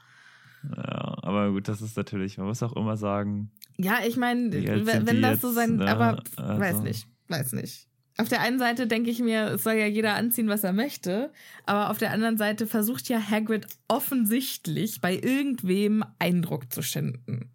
[0.77, 5.23] Ja, aber gut, das ist natürlich, man muss auch immer sagen, Ja, ich meine, wenn,
[5.23, 5.89] das so sein, ne?
[5.89, 7.87] aber Also- weiß nicht, weiß nicht.
[8.19, 11.33] Auf der einen Seite denke ich mir, es soll ja jeder anziehen, was er möchte,
[11.67, 17.51] aber auf der anderen Seite versucht ja Hagrid offensichtlich bei irgendwem Eindruck zu schinden.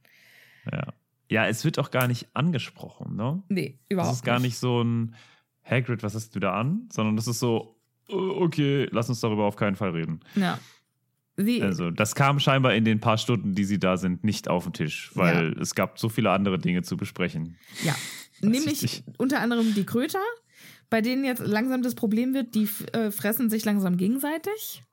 [0.72, 0.94] ja.
[1.30, 3.42] Ja, es wird auch gar nicht angesprochen, ne?
[3.48, 5.16] Nee, überhaupt ist gar nicht so ein
[5.64, 6.90] Hagrid, was hast du da an?
[6.92, 10.20] Sondern das ist so, äh, okay, lass uns darüber auf keinen Fall reden.
[10.36, 10.60] Ja.
[11.38, 14.66] Sie, Also, das kam scheinbar in den paar Stunden, die sie da sind, nicht auf
[14.66, 17.58] den Tisch, weil es gab so viele andere Dinge zu besprechen.
[17.82, 17.96] Ja,
[18.42, 19.18] nämlich ich nicht.
[19.18, 20.20] unter anderem die Kröter,
[20.92, 24.84] bei denen jetzt langsam das Problem wird, die äh, fressen sich langsam gegenseitig.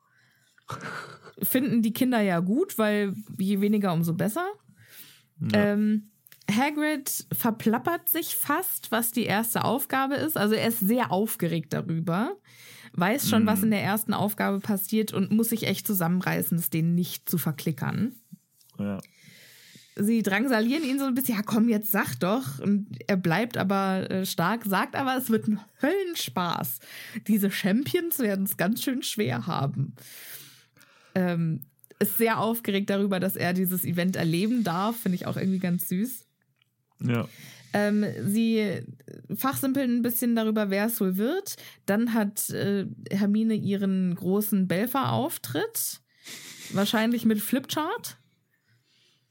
[1.43, 4.47] Finden die Kinder ja gut, weil je weniger, umso besser.
[5.53, 5.73] Ja.
[5.73, 6.11] Ähm,
[6.49, 10.35] Hagrid verplappert sich fast, was die erste Aufgabe ist.
[10.35, 12.35] Also er ist sehr aufgeregt darüber,
[12.93, 13.47] weiß schon, Mhm.
[13.47, 17.37] was in der ersten Aufgabe passiert und muss sich echt zusammenreißen, es denen nicht zu
[17.37, 18.15] verklickern
[18.79, 18.99] Ja.
[19.95, 22.59] Sie drangsalieren ihn so ein bisschen, ja komm, jetzt sag doch.
[22.59, 26.79] Und er bleibt aber äh, stark, sagt aber, es wird ein Höllenspaß.
[27.27, 29.95] Diese Champions werden es ganz schön schwer haben.
[31.15, 31.61] Ähm,
[31.99, 35.89] ist sehr aufgeregt darüber, dass er dieses Event erleben darf, finde ich auch irgendwie ganz
[35.89, 36.25] süß.
[37.01, 37.27] ja.
[37.71, 38.81] Ähm, sie
[39.35, 41.55] fachsimpeln ein bisschen darüber, wer es wohl wird.
[41.85, 46.01] Dann hat äh, Hermine ihren großen Belfer-Auftritt.
[46.71, 48.17] Wahrscheinlich mit Flipchart.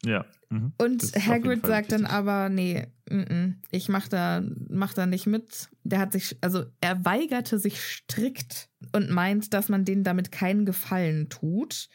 [0.04, 0.24] Ja.
[0.50, 0.72] Mhm.
[0.78, 5.68] Und Hagrid sagt dann aber, nee, mm -mm, ich mach da, mach da nicht mit.
[5.84, 10.64] Der hat sich, also er weigerte sich strikt und meint, dass man denen damit keinen
[10.64, 11.88] Gefallen tut,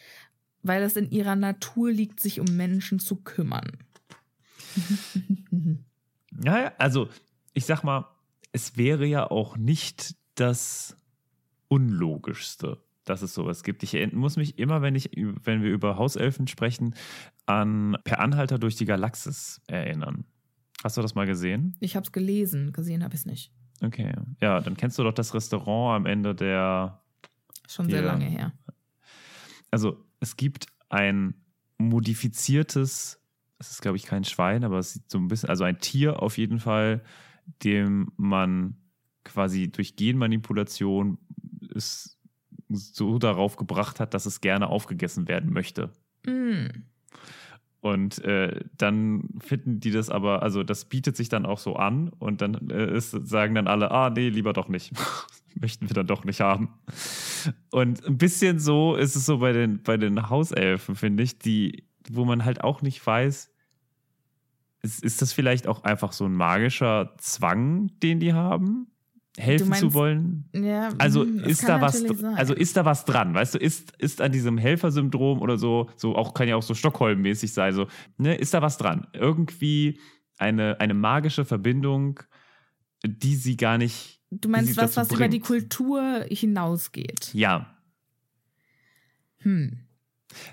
[0.62, 3.72] weil es in ihrer Natur liegt, sich um Menschen zu kümmern.
[6.44, 7.10] Ja, ja, also
[7.54, 8.08] ich sag mal,
[8.52, 10.98] es wäre ja auch nicht das
[11.68, 13.84] Unlogischste, dass es sowas gibt.
[13.84, 16.96] Ich muss mich immer, wenn, ich, wenn wir über Hauselfen sprechen,
[17.46, 20.26] an Per Anhalter durch die Galaxis erinnern.
[20.84, 21.76] Hast du das mal gesehen?
[21.80, 23.52] Ich hab's gelesen, gesehen habe ich es nicht.
[23.82, 24.14] Okay.
[24.42, 27.02] Ja, dann kennst du doch das Restaurant am Ende der.
[27.68, 28.08] Schon sehr Ja.
[28.08, 28.54] lange her.
[29.72, 31.34] Also, es gibt ein
[31.78, 33.20] modifiziertes,
[33.60, 36.22] es ist, glaube ich, kein Schwein, aber es sieht so ein bisschen, also ein Tier
[36.22, 37.04] auf jeden Fall,
[37.64, 38.78] dem man
[39.24, 41.18] quasi durch Genmanipulation
[41.76, 42.20] es
[42.70, 45.92] so darauf gebracht hat, dass es gerne aufgegessen werden möchte.
[46.26, 46.68] Mm.
[47.84, 52.10] Und äh, dann finden die das aber, also das bietet sich dann auch so an
[52.18, 54.94] und dann äh, ist, sagen dann alle, ah nee, lieber doch nicht.
[55.60, 56.70] Möchten wir dann doch nicht haben.
[57.72, 61.86] Und ein bisschen so ist es so bei den, bei den Hauselfen, finde ich, die,
[62.10, 63.52] wo man halt auch nicht weiß,
[64.82, 68.93] ist, ist das vielleicht auch einfach so ein magischer Zwang, den die haben?
[69.38, 70.48] Helfen meinst- zu wollen?
[70.54, 72.36] Ja, Also das ist da was, sein.
[72.36, 76.16] also ist da was dran, weißt du, ist, ist an diesem Helfersyndrom oder so, so
[76.16, 79.08] auch kann ja auch so Stockholm-mäßig sein, so, ne, ist da was dran?
[79.14, 80.00] Irgendwie
[80.38, 82.20] eine, eine magische Verbindung,
[83.06, 85.46] die sie gar nicht, du meinst was, was über die bringt.
[85.70, 87.32] Kultur hinausgeht.
[87.34, 87.70] ja.
[89.40, 89.80] Hm.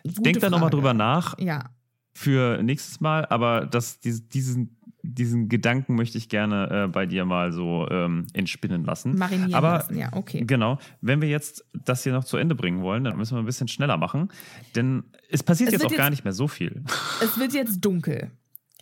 [0.03, 1.71] Gute Denk da nochmal drüber nach Ja,
[2.13, 7.25] für nächstes Mal, aber das, dies- diesen, diesen Gedanken möchte ich gerne äh, bei dir
[7.25, 9.17] mal so ähm, entspinnen lassen.
[9.17, 9.97] marinieren Aber lassen.
[9.99, 10.45] Ja, okay.
[10.47, 10.79] Genau.
[11.01, 13.69] Wenn wir jetzt das hier noch zu Ende bringen wollen, dann müssen wir ein bisschen
[13.69, 14.29] schneller machen.
[14.77, 16.83] Denn es passiert Es jetzt auch gar jetzt- nicht mehr so viel.
[17.23, 18.31] Es wird jetzt dunkel.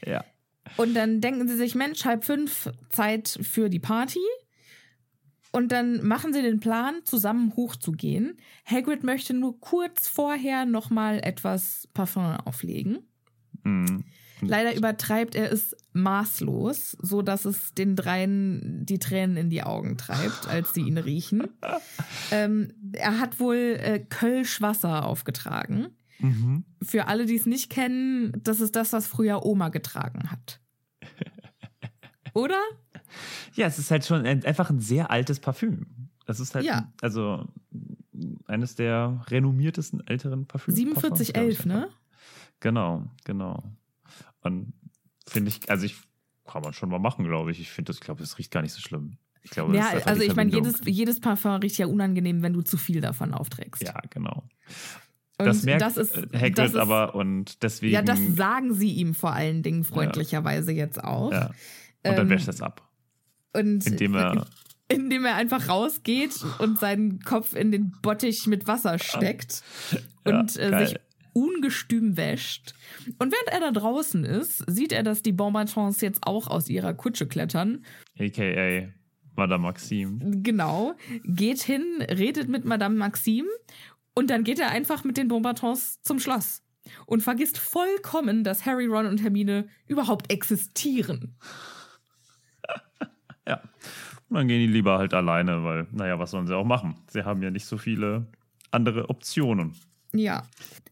[0.05, 0.25] Ja.
[0.77, 4.21] Und dann denken sie sich, Mensch, halb fünf, Zeit für die Party.
[5.51, 8.37] Und dann machen sie den Plan, zusammen hochzugehen.
[8.67, 12.99] Hagrid möchte nur kurz vorher nochmal etwas Parfum auflegen.
[13.65, 14.05] Mhm.
[14.41, 19.97] Leider übertreibt er es maßlos, so dass es den dreien die Tränen in die Augen
[19.97, 21.49] treibt, als sie ihn riechen.
[22.31, 25.89] ähm, er hat wohl äh, Kölsch-Wasser aufgetragen.
[26.21, 26.65] Mhm.
[26.83, 30.61] Für alle, die es nicht kennen, das ist das, was früher Oma getragen hat.
[32.35, 32.61] Oder?
[33.55, 35.87] Ja, es ist halt schon ein, einfach ein sehr altes Parfüm.
[36.27, 36.93] Das ist halt, Ja.
[37.01, 37.47] also
[38.47, 40.77] eines der renommiertesten älteren Parfüms.
[40.79, 41.89] 4711, ne?
[42.61, 43.63] Genau, genau.
[44.49, 44.73] Und
[45.27, 45.97] finde ich, also ich
[46.47, 47.61] kann man schon mal machen, glaube ich.
[47.61, 49.19] Ich finde das, glaube es riecht gar nicht so schlimm.
[49.43, 52.77] Ich glaube, Ja, also ich meine, jedes, jedes Parfum riecht ja unangenehm, wenn du zu
[52.77, 53.83] viel davon aufträgst.
[53.83, 54.49] Ja, genau.
[55.39, 57.95] Und das merkt das ist, äh, Hagrid das ist, aber und deswegen.
[57.95, 61.33] Ja, das sagen sie ihm vor allen Dingen freundlicherweise jetzt auch.
[61.33, 61.47] Ja.
[61.47, 61.55] Und
[62.03, 62.89] dann Ähm, wäscht das ab.
[63.53, 64.47] Und Indem er.
[64.89, 69.63] indem er einfach rausgeht und seinen Kopf in den Bottich mit Wasser steckt
[70.27, 70.97] Ja, und äh, sich
[71.39, 72.75] ungestüm wäscht.
[73.19, 76.95] Und während er da draußen ist, sieht er, dass die Bonbons jetzt auch aus ihrer
[76.95, 77.85] Kutsche klettern.
[78.19, 78.89] AKA
[79.37, 80.19] Madame Maxime.
[80.43, 83.49] Genau, geht hin, redet mit Madame Maxime
[84.15, 86.63] und dann geht er einfach mit den Bonbons zum Schloss
[87.07, 91.37] und vergisst vollkommen, dass Harry, Ron und Hermine überhaupt existieren.
[93.47, 93.63] Ja.
[94.29, 96.97] Und dann gehen die lieber halt alleine, weil, naja, was sollen sie auch machen?
[97.09, 98.27] Sie haben ja nicht so viele
[98.71, 99.75] andere Optionen.
[100.13, 100.47] Ja.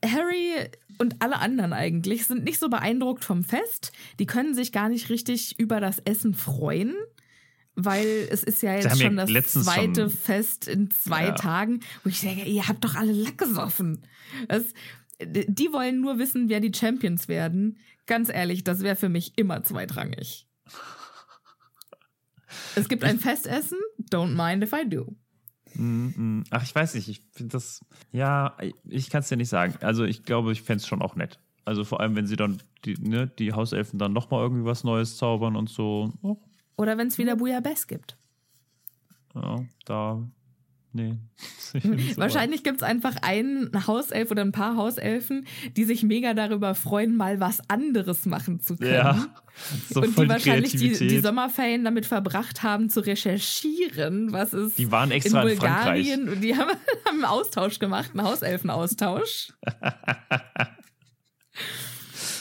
[0.05, 0.53] Harry
[0.99, 3.93] und alle anderen eigentlich sind nicht so beeindruckt vom Fest.
[4.19, 6.95] Die können sich gar nicht richtig über das Essen freuen,
[7.75, 11.33] weil es ist ja jetzt haben ja schon das zweite schon- Fest in zwei Ja.
[11.33, 14.07] Tagen, wo ich denke, ihr habt doch alle Lack gesoffen.
[14.49, 14.65] Das,
[15.21, 17.79] die wollen nur wissen, wer die Champions werden.
[18.07, 20.47] Ganz ehrlich, das wäre für mich immer zweitrangig.
[22.77, 23.79] Es gibt ein Festessen,
[24.11, 25.17] don't mind if I do.
[25.77, 26.07] Mm,
[26.39, 26.45] mm.
[26.51, 27.85] Ach, ich weiß nicht, ich finde das.
[28.13, 28.57] Ja,
[28.89, 29.75] ich kann es dir nicht sagen.
[29.81, 31.39] Also, ich glaube, ich fände es schon auch nett.
[31.65, 35.17] Also, vor allem, wenn sie dann, die, ne, die Hauselfen dann nochmal irgendwie was Neues
[35.17, 36.13] zaubern und so.
[36.23, 36.37] Oh,
[36.77, 38.17] Oder wenn es wieder Bouillabaisse gibt.
[39.35, 40.23] ja, da.
[40.97, 41.15] Nee.
[41.85, 46.75] Aber- Wahrscheinlich gibt es einfach einen Hauself oder ein paar Hauselfen, die sich mega darüber
[46.75, 48.95] freuen, mal was anderes machen zu können.
[48.95, 49.27] Ja.
[49.91, 54.91] So und die wahrscheinlich die, die Sommerferien damit verbracht haben, zu recherchieren, was es Die
[54.91, 56.07] waren extra in in Frankreich.
[56.09, 56.79] Bulgarien und die haben, haben
[57.17, 59.53] einen Austausch gemacht, einen Hauselfenaustausch.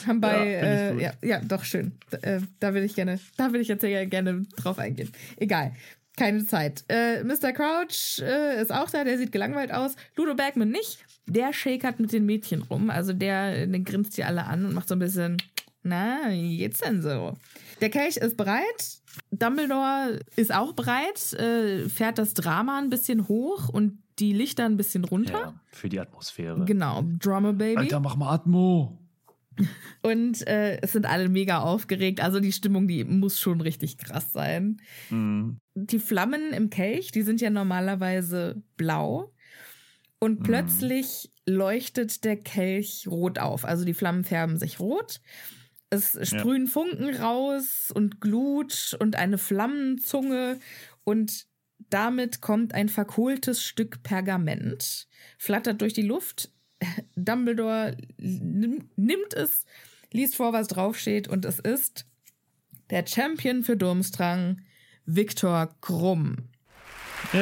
[0.07, 1.93] haben bei, Ja, äh, ja, ja, doch schön.
[2.11, 5.11] D- Äh, da will ich gerne, da will ich jetzt ja gerne drauf eingehen.
[5.37, 5.73] Egal.
[6.17, 6.85] Keine Zeit.
[6.87, 7.51] Äh, Mr.
[7.51, 9.95] Crouch äh, ist auch da, der sieht gelangweilt aus.
[10.15, 10.99] Ludo Bergman nicht.
[11.27, 12.89] Der schäkert mit den Mädchen rum.
[12.89, 15.37] Also der, den grinst die alle an und macht so ein bisschen,
[15.83, 17.35] na, wie geht's denn so?
[17.81, 18.99] Der Kelch ist bereit.
[19.31, 24.77] Dumbledore ist auch bereit, äh, fährt das Drama ein bisschen hoch und die Lichter ein
[24.77, 25.33] bisschen runter.
[25.33, 26.63] Ja, für die Atmosphäre.
[26.65, 27.77] Genau, Drummer Baby.
[27.77, 28.97] Alter, mach mal Atmo.
[30.01, 32.19] Und äh, es sind alle mega aufgeregt.
[32.21, 34.81] Also die Stimmung, die muss schon richtig krass sein.
[35.09, 35.59] Mhm.
[35.75, 39.33] Die Flammen im Kelch, die sind ja normalerweise blau.
[40.19, 40.43] Und Mhm.
[40.43, 43.65] plötzlich leuchtet der Kelch rot auf.
[43.65, 45.21] Also die Flammen färben sich rot.
[45.89, 50.59] Es sprühen Funken raus und Glut und eine Flammenzunge.
[51.03, 51.45] Und
[51.89, 56.51] damit kommt ein verkohltes Stück Pergament, flattert durch die Luft.
[57.15, 59.65] Dumbledore nimm- nimmt es,
[60.11, 62.05] liest vor, was draufsteht, und es ist
[62.89, 64.61] der Champion für Durmstrang,
[65.05, 66.49] Viktor Krumm.
[67.33, 67.41] Yay.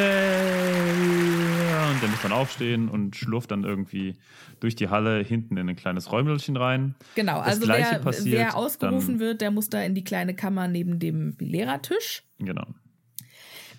[1.91, 4.15] Und der muss dann aufstehen und schlurft dann irgendwie
[4.59, 6.95] durch die Halle hinten in ein kleines Räumelchen rein.
[7.15, 10.67] Genau, Das also wer, passiert wer ausgerufen wird, der muss da in die kleine Kammer
[10.67, 12.23] neben dem Lehrertisch.
[12.39, 12.65] Genau.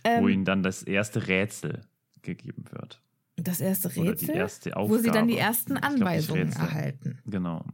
[0.05, 1.81] Ähm, wo ihnen dann das erste Rätsel
[2.23, 3.01] gegeben wird.
[3.37, 5.49] Das erste Rätsel, die erste wo sie dann die Aufgabe.
[5.49, 6.62] ersten glaub, Anweisungen Rätsel.
[6.62, 7.18] erhalten.
[7.26, 7.64] Genau.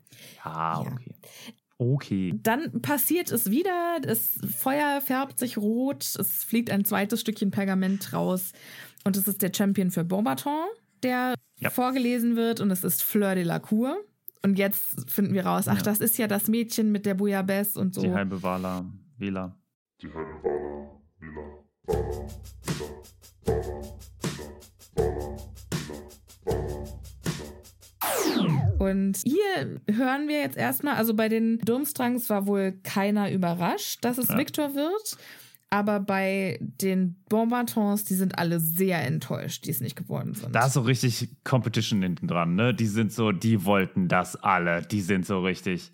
[0.44, 0.92] Ja, Ja.
[0.92, 1.14] okay.
[1.82, 2.34] Okay.
[2.42, 8.12] Dann passiert es wieder, das Feuer färbt sich rot, es fliegt ein zweites Stückchen Pergament
[8.12, 8.52] raus
[9.04, 10.66] und es ist der Champion für Beaubaton,
[11.02, 11.70] der Ja.
[11.70, 13.96] vorgelesen wird und es ist Fleur de la Cour.
[14.42, 15.82] Und jetzt finden wir raus, ach, Ja.
[15.82, 18.02] das ist ja das Mädchen mit der Bouillabaisse und so.
[18.02, 18.84] Die halbe Wala,
[19.18, 19.56] Wähler.
[20.02, 22.28] Die halbe Wala, Villa, Wala,
[22.64, 22.86] Villa,
[23.46, 23.82] Wala,
[24.26, 24.50] Villa,
[24.96, 25.36] Wala,
[28.81, 34.16] Und hier hören wir jetzt erstmal, also bei den Durmstrangs war wohl keiner überrascht, dass
[34.16, 34.39] es Ja.
[34.39, 35.18] Victor wird.
[35.68, 40.55] Aber bei den Bonbatons, die sind alle sehr enttäuscht, die es nicht geworden sind.
[40.55, 42.72] Da ist so richtig Competition hinten dran, ne?
[42.74, 44.81] Die sind so, die wollten das alle.
[44.83, 45.93] Die sind so richtig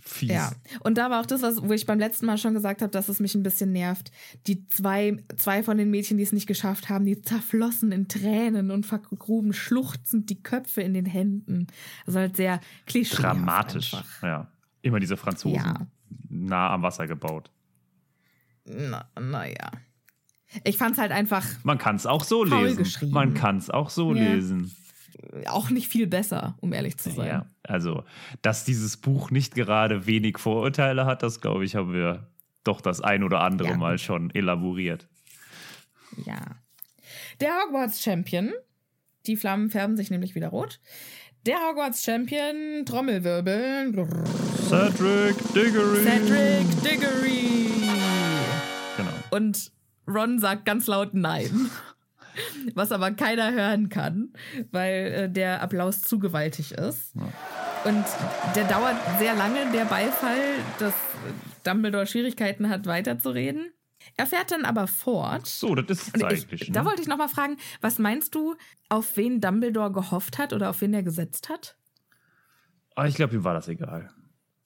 [0.00, 0.30] fies.
[0.30, 2.90] Ja, und da war auch das, was, wo ich beim letzten Mal schon gesagt habe,
[2.90, 4.10] dass es mich ein bisschen nervt.
[4.46, 8.70] Die zwei, zwei von den Mädchen, die es nicht geschafft haben, die zerflossen in Tränen
[8.70, 11.66] und vergruben schluchzend die Köpfe in den Händen.
[12.06, 13.16] Also halt sehr klischee.
[13.16, 13.94] Dramatisch.
[13.94, 14.22] Einfach.
[14.22, 14.48] Ja.
[14.82, 15.56] Immer diese Franzosen.
[15.56, 15.86] Ja.
[16.28, 17.50] Nah am Wasser gebaut.
[18.64, 19.70] Na, naja.
[20.64, 23.10] Ich fand's halt einfach Man kann es auch so lesen.
[23.10, 24.34] Man kann es auch so Ja.
[24.34, 24.74] lesen.
[25.46, 27.26] Auch nicht viel besser, um ehrlich zu sein.
[27.26, 28.04] Ja, also,
[28.42, 32.28] dass dieses Buch nicht gerade wenig Vorurteile hat, das glaube ich, haben wir
[32.64, 33.76] doch das ein oder andere Ja.
[33.76, 35.08] Mal schon elaboriert.
[36.24, 36.40] Ja.
[37.40, 38.52] Der Hogwarts Champion,
[39.26, 40.80] die Flammen färben sich nämlich wieder rot.
[41.46, 43.92] Der Hogwarts Champion, Trommelwirbel,
[44.68, 46.04] Cedric Diggory.
[46.04, 47.66] Cedric Diggory.
[48.96, 49.10] Genau.
[49.30, 49.72] Und
[50.06, 51.70] Ron sagt ganz laut Nein.
[52.74, 54.32] Was aber keiner hören kann,
[54.70, 57.14] weil äh, der Applaus zu gewaltig ist.
[57.84, 58.04] Und
[58.54, 60.38] der dauert sehr lange, der Beifall,
[60.78, 60.94] dass
[61.64, 63.72] Dumbledore Schwierigkeiten hat, weiterzureden.
[64.16, 65.46] Er fährt dann aber fort.
[65.46, 66.62] So, das ist es eigentlich.
[66.62, 66.74] ich, ne?
[66.74, 68.56] da wollte ich noch mal fragen, was meinst du,
[68.88, 71.76] auf wen Dumbledore gehofft hat oder auf wen er gesetzt hat?
[72.94, 74.10] Aber ich glaube, ihm war das egal.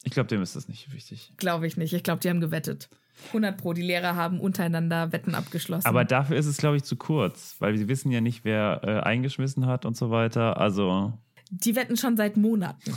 [0.02, 1.32] Ich glaube, dem ist das nicht wichtig.
[1.36, 1.92] Glaube ich nicht.
[1.92, 2.88] Ich glaube, die haben gewettet.
[3.28, 3.72] 100 pro.
[3.72, 5.86] Die Lehrer haben untereinander Wetten abgeschlossen.
[5.86, 9.00] Aber dafür ist es, glaube ich, zu kurz, weil sie wissen ja nicht, wer äh,
[9.00, 10.58] eingeschmissen hat und so weiter.
[10.58, 11.12] Also,
[11.51, 12.92] die wetten schon seit Monaten.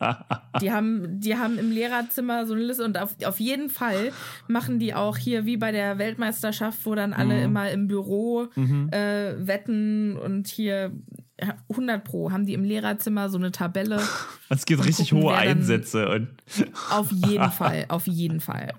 [0.60, 4.12] Die haben, die haben im Lehrerzimmer so eine Liste und auf, auf jeden Fall
[4.46, 9.34] machen die auch hier wie bei der Weltmeisterschaft, wo dann alle immer im Büro äh,
[9.38, 10.92] wetten und hier
[11.40, 14.00] ja, 100 pro haben die im Lehrerzimmer so eine Tabelle.
[14.48, 16.28] es gibt richtig gucken, hohe Einsätze und
[16.90, 18.72] Auf jeden Fall, auf jeden Fall.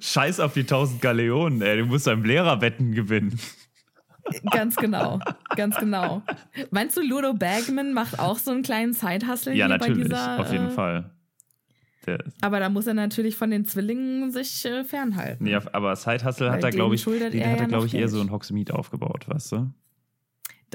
[0.00, 1.78] scheiß auf die 1000 Galeonen, ey.
[1.78, 3.38] Du musst beim Lehrerwetten gewinnen.
[4.50, 5.20] Ganz genau,
[5.56, 6.22] ganz genau.
[6.70, 10.40] Meinst du, Ludo Bagman macht auch so einen kleinen Side-Hustle Ja, hier bei natürlich, dieser?
[10.40, 11.10] auf jeden äh, Fall.
[12.06, 15.44] Der, Aber da muss er natürlich von den Zwillingen sich äh, fernhalten.
[15.44, 17.76] nee, aber Side Hustle Weil hat er, glaube ich, den er hat ja er, glaube
[17.76, 19.72] noch ich, eher so in Hogsmeade aufgebaut, weißt du?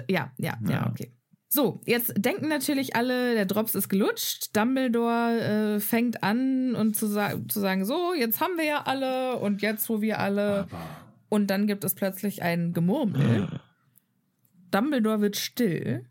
[0.09, 0.87] Ja, ja, ja, Ja.
[0.89, 1.11] okay.
[1.53, 4.55] So, jetzt denken natürlich alle, der Drops ist gelutscht.
[4.55, 9.35] Dumbledore äh, fängt an und zu, sa zu sagen, so, jetzt haben wir ja alle
[9.37, 10.67] und jetzt, wo wir alle.
[11.31, 13.61] Und dann gibt es plötzlich ein Gemurmel.
[14.69, 16.05] Dumbledore wird still,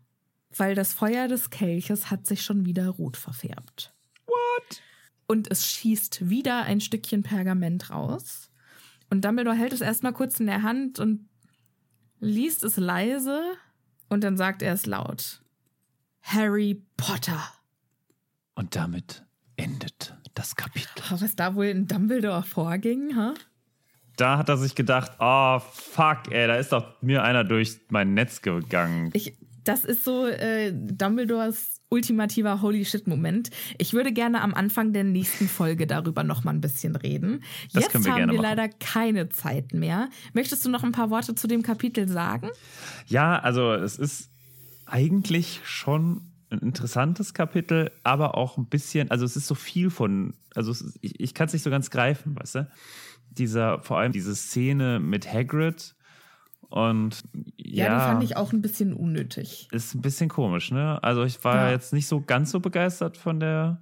[0.57, 3.93] weil das Feuer des Kelches hat sich schon wieder rot verfärbt.
[4.25, 4.81] What?
[5.27, 8.49] Und es schießt wieder ein Stückchen Pergament raus.
[9.11, 11.29] Und Dumbledore hält es erstmal kurz in der Hand und
[12.19, 13.43] liest es leise
[14.09, 15.43] und dann sagt er es laut.
[16.23, 17.43] Harry Potter.
[18.55, 19.23] Und damit
[19.55, 21.03] endet das Kapitel.
[21.11, 23.35] Oh, was da wohl in Dumbledore vorging, ha?
[24.21, 28.13] Da hat er sich gedacht, oh fuck, ey, da ist doch mir einer durch mein
[28.13, 29.09] Netz gegangen.
[29.13, 33.49] Ich, das ist so äh, Dumbledores ultimativer Holy Shit-Moment.
[33.79, 37.43] Ich würde gerne am Anfang der nächsten Folge darüber noch mal ein bisschen reden.
[37.73, 38.57] Das Jetzt können wir haben gerne wir machen.
[38.57, 40.07] leider keine Zeit mehr.
[40.33, 42.49] Möchtest du noch ein paar Worte zu dem Kapitel sagen?
[43.07, 44.29] Ja, also es ist
[44.85, 46.21] eigentlich schon
[46.51, 50.99] ein interessantes Kapitel, aber auch ein bisschen, also es ist so viel von, also ist,
[51.01, 52.67] ich, ich kann es nicht so ganz greifen, weißt du?
[53.31, 55.95] Dieser, vor allem diese Szene mit Hagrid
[56.69, 57.23] und
[57.57, 59.67] ja, Ja, die fand ich auch ein bisschen unnötig.
[59.71, 61.01] ist ein bisschen komisch, ne?
[61.03, 61.71] Also ich war Ja.
[61.71, 63.81] jetzt nicht so ganz so begeistert von der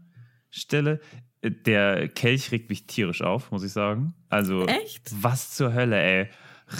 [0.50, 1.00] Stelle.
[1.44, 4.14] Der Kelch regt mich tierisch auf, muss ich sagen.
[4.30, 5.10] Also Echt?
[5.22, 6.30] was zur Hölle, ey.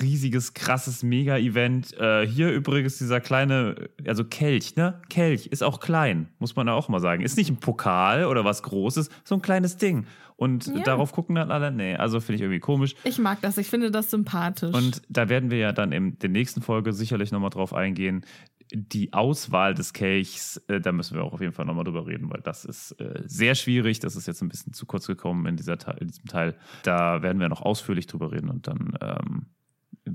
[0.02, 1.94] Riesiges, krasses Mega-Event.
[2.00, 5.02] Äh, hier übrigens dieser kleine, also Kelch, ne?
[5.10, 7.24] Kelch ist auch klein, muss man auch mal sagen.
[7.24, 10.06] Ist nicht ein Pokal oder was Großes, so ein kleines Ding.
[10.36, 10.84] Und Ja.
[10.84, 12.96] darauf gucken dann alle, nee, also finde ich irgendwie komisch.
[13.04, 14.74] Ich mag das, ich finde das sympathisch.
[14.74, 18.24] Und da werden wir ja dann in der nächsten Folge sicherlich nochmal drauf eingehen.
[18.72, 22.30] Die Auswahl des Kelchs, äh, da müssen wir auch auf jeden Fall nochmal drüber reden,
[22.30, 24.00] weil das ist äh, sehr schwierig.
[24.00, 26.56] Das ist jetzt ein bisschen zu kurz gekommen in, dieser, in diesem Teil.
[26.84, 29.48] Da werden wir noch ausführlich drüber reden und dann ähm,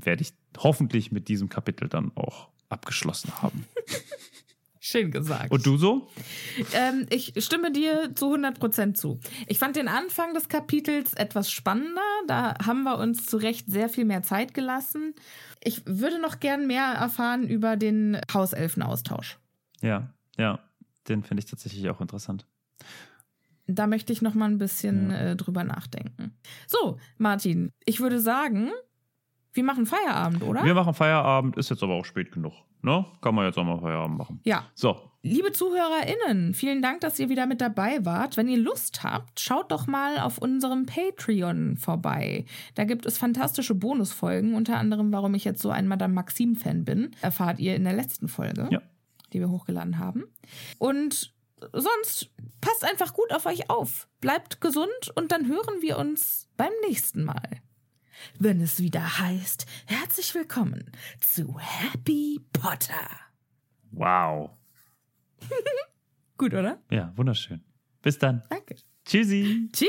[0.01, 3.67] werde ich hoffentlich mit diesem Kapitel dann auch abgeschlossen haben.
[4.81, 5.51] Schön gesagt.
[5.51, 6.09] Und du so?
[6.75, 9.19] Ähm, ich stimme dir zu 100% zu.
[9.47, 12.03] Ich fand den Anfang des Kapitels etwas spannender.
[12.27, 15.15] Da haben wir uns zu Recht sehr viel mehr Zeit gelassen.
[15.63, 19.39] Ich würde noch gern mehr erfahren über den Hauselfenaustausch.
[19.81, 20.61] Ja, ja.
[21.09, 22.47] Den finde ich tatsächlich auch interessant.
[23.67, 25.17] Da möchte ich noch mal ein bisschen Ja.
[25.31, 26.37] äh, drüber nachdenken.
[26.67, 28.71] So, Martin, ich würde sagen,
[29.55, 30.63] wir machen Feierabend, oder?
[30.65, 32.53] Wir machen Feierabend, ist jetzt aber auch spät genug.
[32.83, 33.05] Ne?
[33.23, 34.41] Kann man jetzt auch mal Feierabend machen.
[34.45, 34.65] ja.
[34.75, 38.37] So, Liebe ZuhörerInnen, vielen Dank, dass ihr wieder mit dabei wart.
[38.37, 42.45] Wenn ihr Lust habt, schaut doch mal auf unserem Patreon vorbei.
[42.75, 47.17] Da gibt es fantastische Bonusfolgen, unter anderem, warum ich jetzt so ein Madame Maxim-Fan bin.
[47.23, 48.83] Erfahrt ihr in der letzten Folge, Ja.
[49.33, 50.25] die wir hochgeladen haben.
[50.79, 51.33] Und
[51.73, 52.29] sonst
[52.61, 54.09] passt einfach gut auf euch auf.
[54.21, 57.49] Bleibt gesund und dann hören wir uns beim nächsten Mal.
[58.39, 63.09] Wenn es wieder heißt, herzlich willkommen zu Happy Potter.
[63.91, 64.51] wow.
[66.39, 66.83] Gut, oder?
[66.91, 67.63] Ja, wunderschön.
[68.03, 68.43] Bis dann.
[68.51, 68.77] Danke.
[69.05, 69.69] Tschüssi.
[69.73, 69.89] Tschüss.